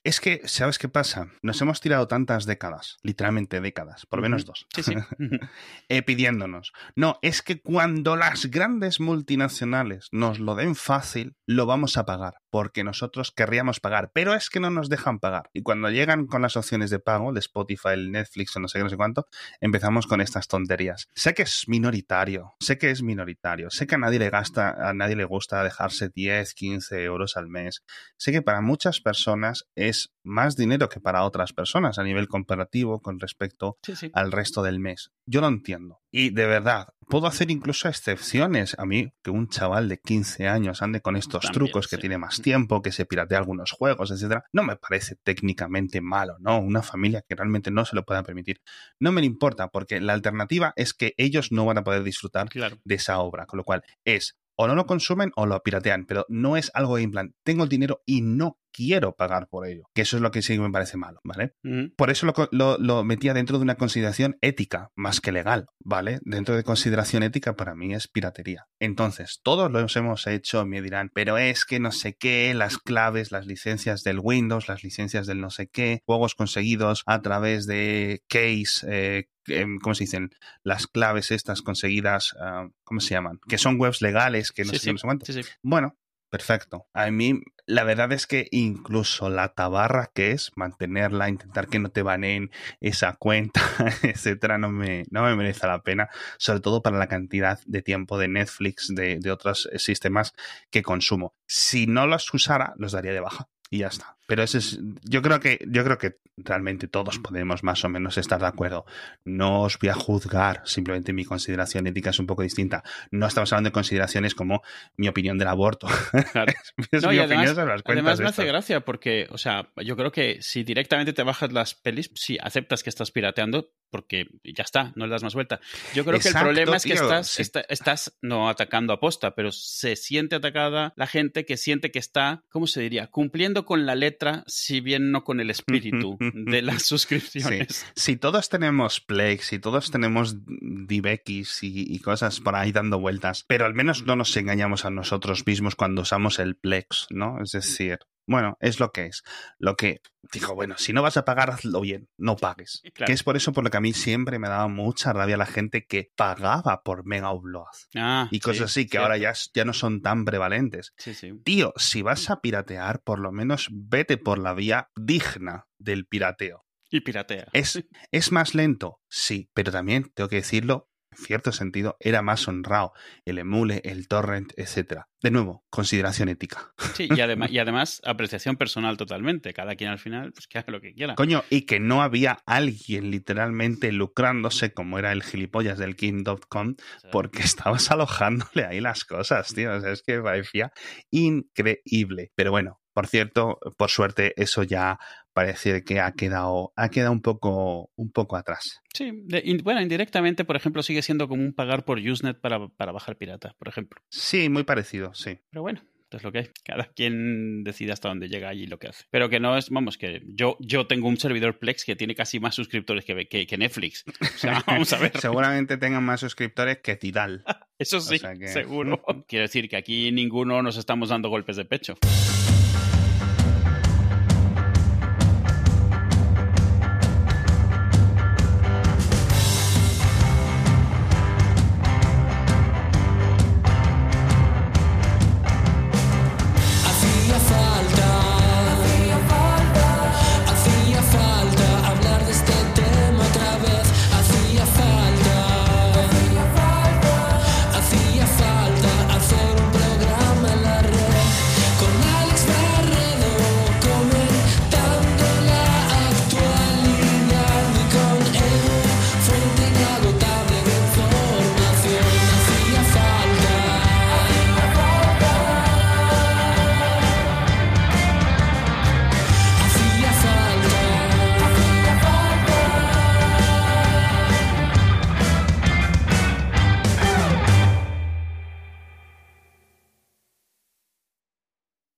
Es 0.07 0.21
que, 0.21 0.41
¿sabes 0.45 0.79
qué 0.79 0.89
pasa? 0.89 1.33
Nos 1.43 1.61
hemos 1.61 1.81
tirado 1.81 2.07
tantas 2.07 2.47
décadas, 2.47 2.97
literalmente 3.03 3.61
décadas, 3.61 4.07
por 4.07 4.21
lo 4.21 4.23
menos 4.23 4.45
dos, 4.45 4.69
sí, 4.73 4.85
sí. 4.85 4.95
eh, 5.89 6.03
pidiéndonos. 6.03 6.73
No, 6.95 7.19
es 7.23 7.43
que 7.43 7.61
cuando 7.61 8.15
las 8.15 8.47
grandes 8.47 9.01
multinacionales 9.01 10.07
nos 10.13 10.39
lo 10.39 10.55
den 10.55 10.77
fácil, 10.77 11.35
lo 11.45 11.67
vamos 11.67 11.97
a 11.97 12.07
pagar, 12.07 12.35
porque 12.51 12.85
nosotros 12.85 13.33
querríamos 13.33 13.81
pagar, 13.81 14.13
pero 14.15 14.35
es 14.35 14.49
que 14.49 14.61
no 14.61 14.71
nos 14.71 14.89
dejan 14.89 15.19
pagar. 15.19 15.51
Y 15.53 15.63
cuando 15.63 15.91
llegan 15.91 16.27
con 16.27 16.41
las 16.41 16.57
opciones 16.57 16.91
de 16.91 17.01
pago, 17.01 17.33
de 17.33 17.41
Spotify, 17.41 17.95
el 17.95 18.13
Netflix 18.13 18.55
o 18.55 18.61
no 18.61 18.69
sé 18.69 18.79
qué, 18.79 18.85
no 18.85 18.91
sé 18.91 18.97
cuánto, 18.97 19.27
empezamos 19.61 20.07
con 20.07 20.21
estas 20.21 20.47
tonterías. 20.47 21.09
Sé 21.17 21.35
que 21.35 21.43
es 21.43 21.65
minoritario, 21.67 22.55
sé 22.61 22.79
que 22.79 22.93
es 22.93 23.03
minoritario, 23.03 23.71
sé 23.71 23.89
que 23.89 23.97
a 23.97 23.99
nadie 23.99 24.21
le 24.21 24.31
gasta, 24.31 24.89
a 24.89 24.95
nadie 24.95 25.17
le 25.17 25.25
gusta 25.25 25.65
dejarse 25.65 26.11
10, 26.11 26.55
15 26.55 27.03
euros 27.03 27.37
al 27.37 27.49
mes. 27.49 27.83
Sé 28.17 28.31
que 28.31 28.43
para 28.43 28.61
muchas 28.61 29.01
personas 29.01 29.67
es 29.75 29.96
más 30.23 30.57
dinero 30.57 30.89
que 30.89 31.01
para 31.01 31.25
otras 31.25 31.53
personas 31.53 31.99
a 31.99 32.05
nivel 32.05 32.29
comparativo 32.29 33.01
con 33.01 33.21
respecto 33.21 33.79
al 34.13 34.33
resto 34.33 34.63
del 34.63 34.81
mes. 34.81 35.13
Yo 35.27 35.41
lo 35.41 35.49
entiendo. 35.49 36.01
Y 36.11 36.31
de 36.31 36.47
verdad, 36.47 36.89
puedo 37.09 37.27
hacer 37.27 37.51
incluso 37.51 37.89
excepciones. 37.89 38.75
A 38.79 38.87
mí, 38.87 39.13
que 39.23 39.31
un 39.31 39.49
chaval 39.49 39.89
de 39.89 39.99
15 39.99 40.49
años 40.49 40.83
ande 40.83 41.01
con 41.01 41.17
estos 41.17 41.51
trucos, 41.53 41.89
que 41.89 41.99
tiene 41.99 42.19
más 42.19 42.41
tiempo, 42.41 42.83
que 42.83 42.93
se 42.93 43.07
piratea 43.07 43.39
algunos 43.39 43.73
juegos, 43.73 44.11
etcétera, 44.11 44.45
no 44.53 44.63
me 44.63 44.77
parece 44.77 45.17
técnicamente 45.17 46.01
malo, 46.01 46.37
¿no? 46.41 46.59
Una 46.59 46.83
familia 46.83 47.23
que 47.29 47.35
realmente 47.35 47.71
no 47.71 47.85
se 47.85 47.97
lo 47.97 48.05
pueda 48.05 48.23
permitir. 48.23 48.61
No 48.99 49.13
me 49.13 49.25
importa, 49.25 49.69
porque 49.69 50.01
la 50.01 50.15
alternativa 50.15 50.73
es 50.77 50.95
que 50.95 51.15
ellos 51.17 51.53
no 51.53 51.65
van 51.65 51.79
a 51.79 51.85
poder 51.85 52.03
disfrutar 52.03 52.49
de 52.51 52.95
esa 52.95 53.19
obra. 53.19 53.47
Con 53.47 53.59
lo 53.59 53.65
cual, 53.65 53.83
es 54.05 54.37
o 54.57 54.67
no 54.67 54.75
lo 54.75 54.87
consumen 54.87 55.33
o 55.37 55.47
lo 55.47 55.63
piratean, 55.63 56.07
pero 56.07 56.25
no 56.29 56.57
es 56.57 56.71
algo 56.75 56.97
de 56.97 57.03
en 57.03 57.11
plan, 57.11 57.35
tengo 57.45 57.65
el 57.65 57.69
dinero 57.69 58.03
y 58.07 58.23
no 58.23 58.59
quiero 58.77 59.17
pagar 59.17 59.49
por 59.49 59.67
ello, 59.67 59.89
que 59.95 60.03
eso 60.03 60.17
es 60.17 60.23
lo 60.23 60.31
que 60.31 60.43
sí 60.43 60.59
me 60.59 60.71
parece 60.71 60.99
malo, 60.99 61.21
¿vale? 61.25 61.55
Por 61.97 62.11
eso 62.11 62.27
lo, 62.51 62.77
lo, 62.79 63.05
metía 63.05 63.33
dentro 63.33 63.57
de 63.57 63.63
una 63.63 63.77
consideración 63.77 64.37
ética, 64.43 64.91
más 64.95 65.23
que 65.23 65.33
legal, 65.33 65.67
¿vale? 65.81 66.19
Dentro 66.23 66.55
de 66.55 66.63
consideración 66.63 67.23
ética 67.23 67.57
para 67.57 67.75
mí 67.75 67.95
es 67.95 68.07
piratería. 68.07 68.67
Entonces, 68.79 69.41
todos 69.43 69.71
lo 69.71 69.81
hemos 69.81 70.27
hecho, 70.27 70.67
me 70.67 70.83
dirán, 70.83 71.11
pero 71.15 71.39
es 71.39 71.65
que 71.65 71.81
no 71.81 71.91
sé 71.91 72.17
qué, 72.17 72.53
las 72.53 72.77
claves, 72.77 73.33
las 73.33 73.47
licencias 73.47 74.03
del 74.03 74.21
Windows, 74.21 74.69
las 74.69 74.85
licencias 74.85 75.27
del 75.27 75.41
no 75.41 75.51
sé 75.51 75.69
qué, 75.69 76.03
juegos 76.05 76.35
conseguidos 76.35 77.03
a 77.07 77.23
través 77.23 77.67
de 77.67 78.23
case, 78.29 78.87
eh, 78.89 79.29
em, 79.47 79.79
¿cómo 79.79 79.95
se 79.95 80.05
dicen? 80.05 80.31
Las 80.63 80.87
claves 80.87 81.31
estas 81.31 81.63
conseguidas, 81.63 82.37
ah, 82.41 82.69
¿cómo 82.85 83.01
se 83.01 83.15
llaman? 83.15 83.41
Que 83.49 83.57
son 83.57 83.81
webs 83.81 84.03
legales, 84.03 84.53
que 84.53 84.65
no 84.65 84.75
sé, 84.75 84.93
no 84.93 84.99
sé 84.99 85.07
cuánto. 85.07 85.33
bueno, 85.63 85.97
perfecto. 86.37 86.87
A 86.93 87.11
mí, 87.11 87.41
la 87.65 87.83
verdad 87.83 88.13
es 88.13 88.27
que 88.27 88.47
incluso 88.51 89.31
la 89.31 89.55
tabarra 89.55 90.11
que 90.15 90.33
es 90.33 90.53
mantenerla, 90.55 91.31
intentar 91.31 91.67
que 91.69 91.79
no 91.79 91.91
te 91.91 92.03
baneen 92.03 92.51
esa 92.81 93.15
cuenta, 93.15 93.61
etcétera, 94.03 94.59
no 94.59 94.71
me, 94.71 95.05
no 95.11 95.23
me 95.23 95.35
merece 95.35 95.67
la 95.67 95.83
pena, 95.83 96.11
sobre 96.39 96.61
todo 96.61 96.83
para 96.83 96.99
la 96.99 97.09
cantidad 97.09 97.59
de 97.65 97.81
tiempo 97.81 98.19
de 98.19 98.29
Netflix, 98.29 98.95
de, 98.95 99.19
de 99.19 99.31
otros 99.31 99.69
sistemas 99.77 100.35
que 100.71 100.83
consumo. 100.83 101.35
Si 101.47 101.87
no 101.87 102.07
los 102.07 102.33
usara, 102.35 102.75
los 102.77 102.93
daría 102.93 103.13
de 103.13 103.21
baja 103.21 103.49
y 103.71 103.79
ya 103.79 103.89
está. 103.89 104.16
Pero 104.27 104.43
ese 104.43 104.59
es, 104.59 104.79
yo 105.03 105.23
creo 105.23 105.41
que, 105.41 105.59
yo 105.69 105.85
creo 105.85 105.99
que 105.99 106.19
realmente 106.37 106.87
todos 106.89 107.19
podemos 107.19 107.63
más 107.63 107.85
o 107.85 107.89
menos 107.89 108.19
estar 108.19 108.41
de 108.41 108.47
acuerdo. 108.47 108.85
No 109.25 109.63
os 109.63 109.79
voy 109.79 109.89
a 109.89 109.95
juzgar, 109.95 110.63
simplemente 110.65 111.13
mi 111.13 111.25
consideración 111.25 111.87
ética 111.87 112.11
es 112.11 112.19
un 112.19 112.27
poco 112.27 112.43
distinta. 112.43 112.83
No 113.11 113.27
estamos 113.27 113.53
hablando 113.53 113.69
de 113.69 113.73
consideraciones 113.73 114.35
como 114.35 114.63
mi 114.97 115.09
opinión 115.09 115.39
del 115.39 115.49
aborto. 115.49 115.87
Claro. 116.33 116.53
es 116.91 117.03
No, 117.03 117.11
mi 117.11 117.17
y 117.17 117.19
opinión 117.21 117.41
además, 117.41 117.55
sobre 117.55 117.67
las 117.73 117.83
además 117.87 118.21
me 118.21 118.27
hace 118.27 118.45
gracia 118.45 118.81
porque, 118.81 119.27
o 119.31 119.39
sea, 119.39 119.71
yo 119.83 119.97
creo 119.97 120.13
que 120.13 120.39
si 120.43 120.63
directamente 120.65 121.13
te 121.13 121.23
bajas 121.23 121.53
las 121.53 121.75
pelis, 121.75 122.11
sí, 122.15 122.37
aceptas 122.41 122.83
que 122.83 122.91
estás 122.91 123.11
pirateando 123.11 123.71
porque 123.89 124.27
ya 124.43 124.65
está, 124.65 124.93
no 124.97 125.07
le 125.07 125.13
das 125.13 125.23
más 125.23 125.35
vuelta. 125.35 125.61
Yo 125.95 126.05
creo 126.05 126.19
que 126.19 126.29
el 126.29 126.35
problema 126.35 126.77
es 126.77 126.83
que 126.83 126.95
tío, 126.95 127.03
estás, 127.05 127.29
sí. 127.29 127.43
está- 127.43 127.65
estás 127.69 128.19
no 128.21 128.49
atacando 128.51 128.93
a 128.93 128.99
posta, 129.01 129.35
pero 129.35 129.53
se 129.53 129.95
siente 129.97 130.35
atacada 130.37 130.93
la 130.97 131.07
gente 131.07 131.47
que 131.47 131.57
siente 131.57 131.91
que 131.93 132.01
está, 132.01 132.43
¿cómo 132.51 132.67
se 132.67 132.81
diría? 132.83 133.07
Cumpliendo 133.07 133.65
con 133.65 133.87
la 133.87 133.95
letra, 133.95 134.16
si 134.47 134.81
bien 134.81 135.11
no 135.11 135.25
con 135.25 135.41
el 135.41 135.51
espíritu 135.51 136.19
de 136.21 136.63
las 136.63 136.83
suscripciones. 136.87 137.87
Si 137.95 138.17
todos 138.17 138.49
tenemos 138.49 139.01
Plex, 139.01 139.47
si 139.47 139.59
todos 139.59 139.91
tenemos 139.91 140.37
DivX 140.47 141.63
y, 141.63 141.95
y 141.95 141.99
cosas 142.01 142.41
por 142.41 142.55
ahí 142.55 142.73
dando 142.73 142.99
vueltas, 142.99 143.45
pero 143.47 143.67
al 143.67 143.75
menos 143.75 144.05
no 144.05 144.17
nos 144.17 144.37
engañamos 144.37 144.85
a 144.85 144.91
nosotros 144.91 145.47
mismos 145.47 145.77
cuando 145.77 146.03
usamos 146.03 146.39
el 146.39 146.57
Plex, 146.57 147.07
¿no? 147.11 147.43
Es 147.43 147.53
decir, 147.53 147.99
bueno, 148.27 148.57
es 148.61 148.81
lo 148.81 148.91
que 148.93 149.07
es. 149.07 149.23
Lo 149.59 149.77
que 149.77 150.01
digo, 150.33 150.55
bueno, 150.55 150.77
si 150.79 150.93
no 150.93 151.03
vas 151.03 151.17
a 151.17 151.25
pagar, 151.25 151.51
hazlo 151.51 151.81
bien, 151.81 152.09
no 152.19 152.37
pagues. 152.37 152.83
Claro. 152.95 153.07
Que 153.07 153.13
es 153.13 153.23
por 153.23 153.37
eso 153.37 153.53
por 153.53 153.65
lo 153.65 153.71
que 153.71 153.77
a 153.77 153.81
mí 153.81 153.93
siempre 153.93 154.39
me 154.39 154.49
daba 154.49 154.69
mucha 154.69 155.13
rabia 155.13 155.37
la 155.37 155.47
gente 155.47 155.87
que 155.87 156.11
pagaba 156.17 156.83
por 156.83 157.07
Mega 157.07 157.33
Upload 157.33 157.67
Ah, 157.95 158.29
y 158.31 158.41
cosas 158.41 158.73
sí, 158.73 158.81
así, 158.81 158.85
que 158.87 158.91
cierto. 158.93 159.05
ahora 159.05 159.19
ya, 159.19 159.33
ya 159.55 159.65
no 159.65 159.73
son 159.73 160.03
tan 160.03 160.25
prevalentes. 160.25 160.93
Sí, 160.99 161.15
sí. 161.15 161.33
Tío, 161.45 161.73
si 161.77 162.03
vas 162.03 162.29
a 162.31 162.41
piratear, 162.41 163.01
por 163.03 163.19
lo 163.21 163.33
menos 163.33 163.69
vete 163.71 164.17
por 164.19 164.39
la 164.39 164.53
vía 164.55 164.91
digna 164.97 165.67
del 165.79 166.07
pirateo. 166.07 166.65
Y 166.91 167.01
piratea. 167.01 167.49
¿Es, 167.53 167.83
¿Es 168.13 168.33
más 168.33 168.55
lento? 168.55 169.01
Sí, 169.09 169.51
pero 169.55 169.73
también, 169.73 170.11
tengo 170.15 170.29
que 170.29 170.37
decirlo, 170.37 170.89
cierto 171.17 171.53
sentido, 171.53 171.97
era 172.01 172.23
más 172.23 172.47
honrado 172.49 172.93
el 173.25 173.39
emule, 173.39 173.81
el 173.85 174.09
torrent, 174.09 174.53
etc. 174.57 175.03
De 175.23 175.31
nuevo, 175.31 175.65
consideración 175.71 176.29
ética. 176.29 176.73
Sí, 176.95 177.09
y, 177.15 177.21
además, 177.21 177.51
y 177.53 177.59
además 177.59 178.03
apreciación 178.05 178.57
personal 178.57 178.97
totalmente. 178.97 179.53
Cada 179.53 179.77
quien 179.77 179.91
al 179.91 179.99
final, 179.99 180.33
pues 180.33 180.47
que 180.47 180.59
haga 180.59 180.73
lo 180.73 180.81
que 180.81 180.95
quiera. 180.95 181.15
Coño, 181.15 181.45
y 181.51 181.63
que 181.63 181.81
no 181.81 182.03
había 182.03 182.39
alguien 182.47 183.11
literalmente 183.11 183.93
lucrándose 183.93 184.73
como 184.73 184.99
era 184.99 185.13
el 185.13 185.23
gilipollas 185.23 185.79
del 185.79 185.97
King.com 185.97 186.77
porque 187.11 187.43
estabas 187.43 187.91
alojándole 187.91 188.65
ahí 188.65 188.81
las 188.81 189.05
cosas, 189.05 189.53
tío. 189.55 189.73
O 189.75 189.81
sea, 189.81 189.93
es 189.93 190.03
que 190.03 190.21
parecía 190.21 190.73
increíble. 191.11 192.31
Pero 192.35 192.51
bueno, 192.51 192.81
por 192.97 193.09
cierto, 193.09 193.59
por 193.77 193.91
suerte, 193.91 194.33
eso 194.37 194.63
ya 194.63 194.99
parece 195.37 195.85
que 195.85 196.01
ha 196.01 196.13
quedado, 196.13 196.73
ha 196.77 196.89
quedado 196.89 197.13
un 197.13 197.21
poco, 197.21 197.91
un 197.95 198.11
poco 198.11 198.37
atrás. 198.37 198.81
Sí, 198.95 199.11
de- 199.27 199.43
in- 199.45 199.59
bueno, 199.63 199.83
indirectamente, 199.83 200.47
por 200.47 200.57
ejemplo, 200.57 200.83
sigue 200.83 201.03
siendo 201.03 201.29
como 201.29 201.43
un 201.43 201.53
pagar 201.53 201.85
por 201.85 201.99
Usenet 201.99 202.41
para, 202.41 202.69
para 202.69 202.91
bajar 202.93 203.19
pirata, 203.19 203.55
por 203.59 203.69
ejemplo. 203.69 204.01
Sí, 204.09 204.49
muy 204.49 204.65
parecido, 204.65 205.13
sí. 205.13 205.39
Pero 205.51 205.61
bueno, 205.61 205.83
es 206.11 206.23
lo 206.23 206.33
que 206.33 206.39
hay. 206.39 206.49
Cada 206.65 206.85
quien 206.95 207.65
decide 207.65 207.93
hasta 207.93 208.09
dónde 208.09 208.31
llega 208.31 208.55
y 208.55 208.67
lo 208.67 208.79
que 208.79 208.89
hace. 208.89 209.05
Pero 209.11 209.29
que 209.29 209.39
no 209.39 209.59
es, 209.59 209.69
vamos, 209.69 209.99
que 209.99 210.23
yo, 210.25 210.57
yo 210.59 210.87
tengo 210.87 211.07
un 211.07 211.19
servidor 211.19 211.59
Plex 211.59 211.85
que 211.85 211.97
tiene 211.97 212.15
casi 212.15 212.41
más 212.41 212.55
suscriptores 212.55 213.05
que, 213.05 213.29
que, 213.29 213.47
que 213.47 213.59
Netflix. 213.59 214.05
O 214.23 214.39
sea, 214.39 214.63
vamos 214.67 214.91
a 214.95 214.99
ver. 214.99 215.13
Seguramente 215.21 215.77
tengan 215.77 216.03
más 216.03 216.21
suscriptores 216.21 216.79
que 216.79 216.97
Tidal. 216.97 217.45
Eso 217.79 218.01
sí, 218.01 218.19
sea 218.19 218.33
que- 218.35 218.49
seguro. 218.49 219.03
Quiero 219.29 219.43
decir 219.43 219.69
que 219.69 219.77
aquí 219.77 220.11
ninguno 220.13 220.63
nos 220.63 220.79
estamos 220.79 221.11
dando 221.11 221.29
golpes 221.29 221.57
de 221.57 221.67
pecho. 221.67 221.95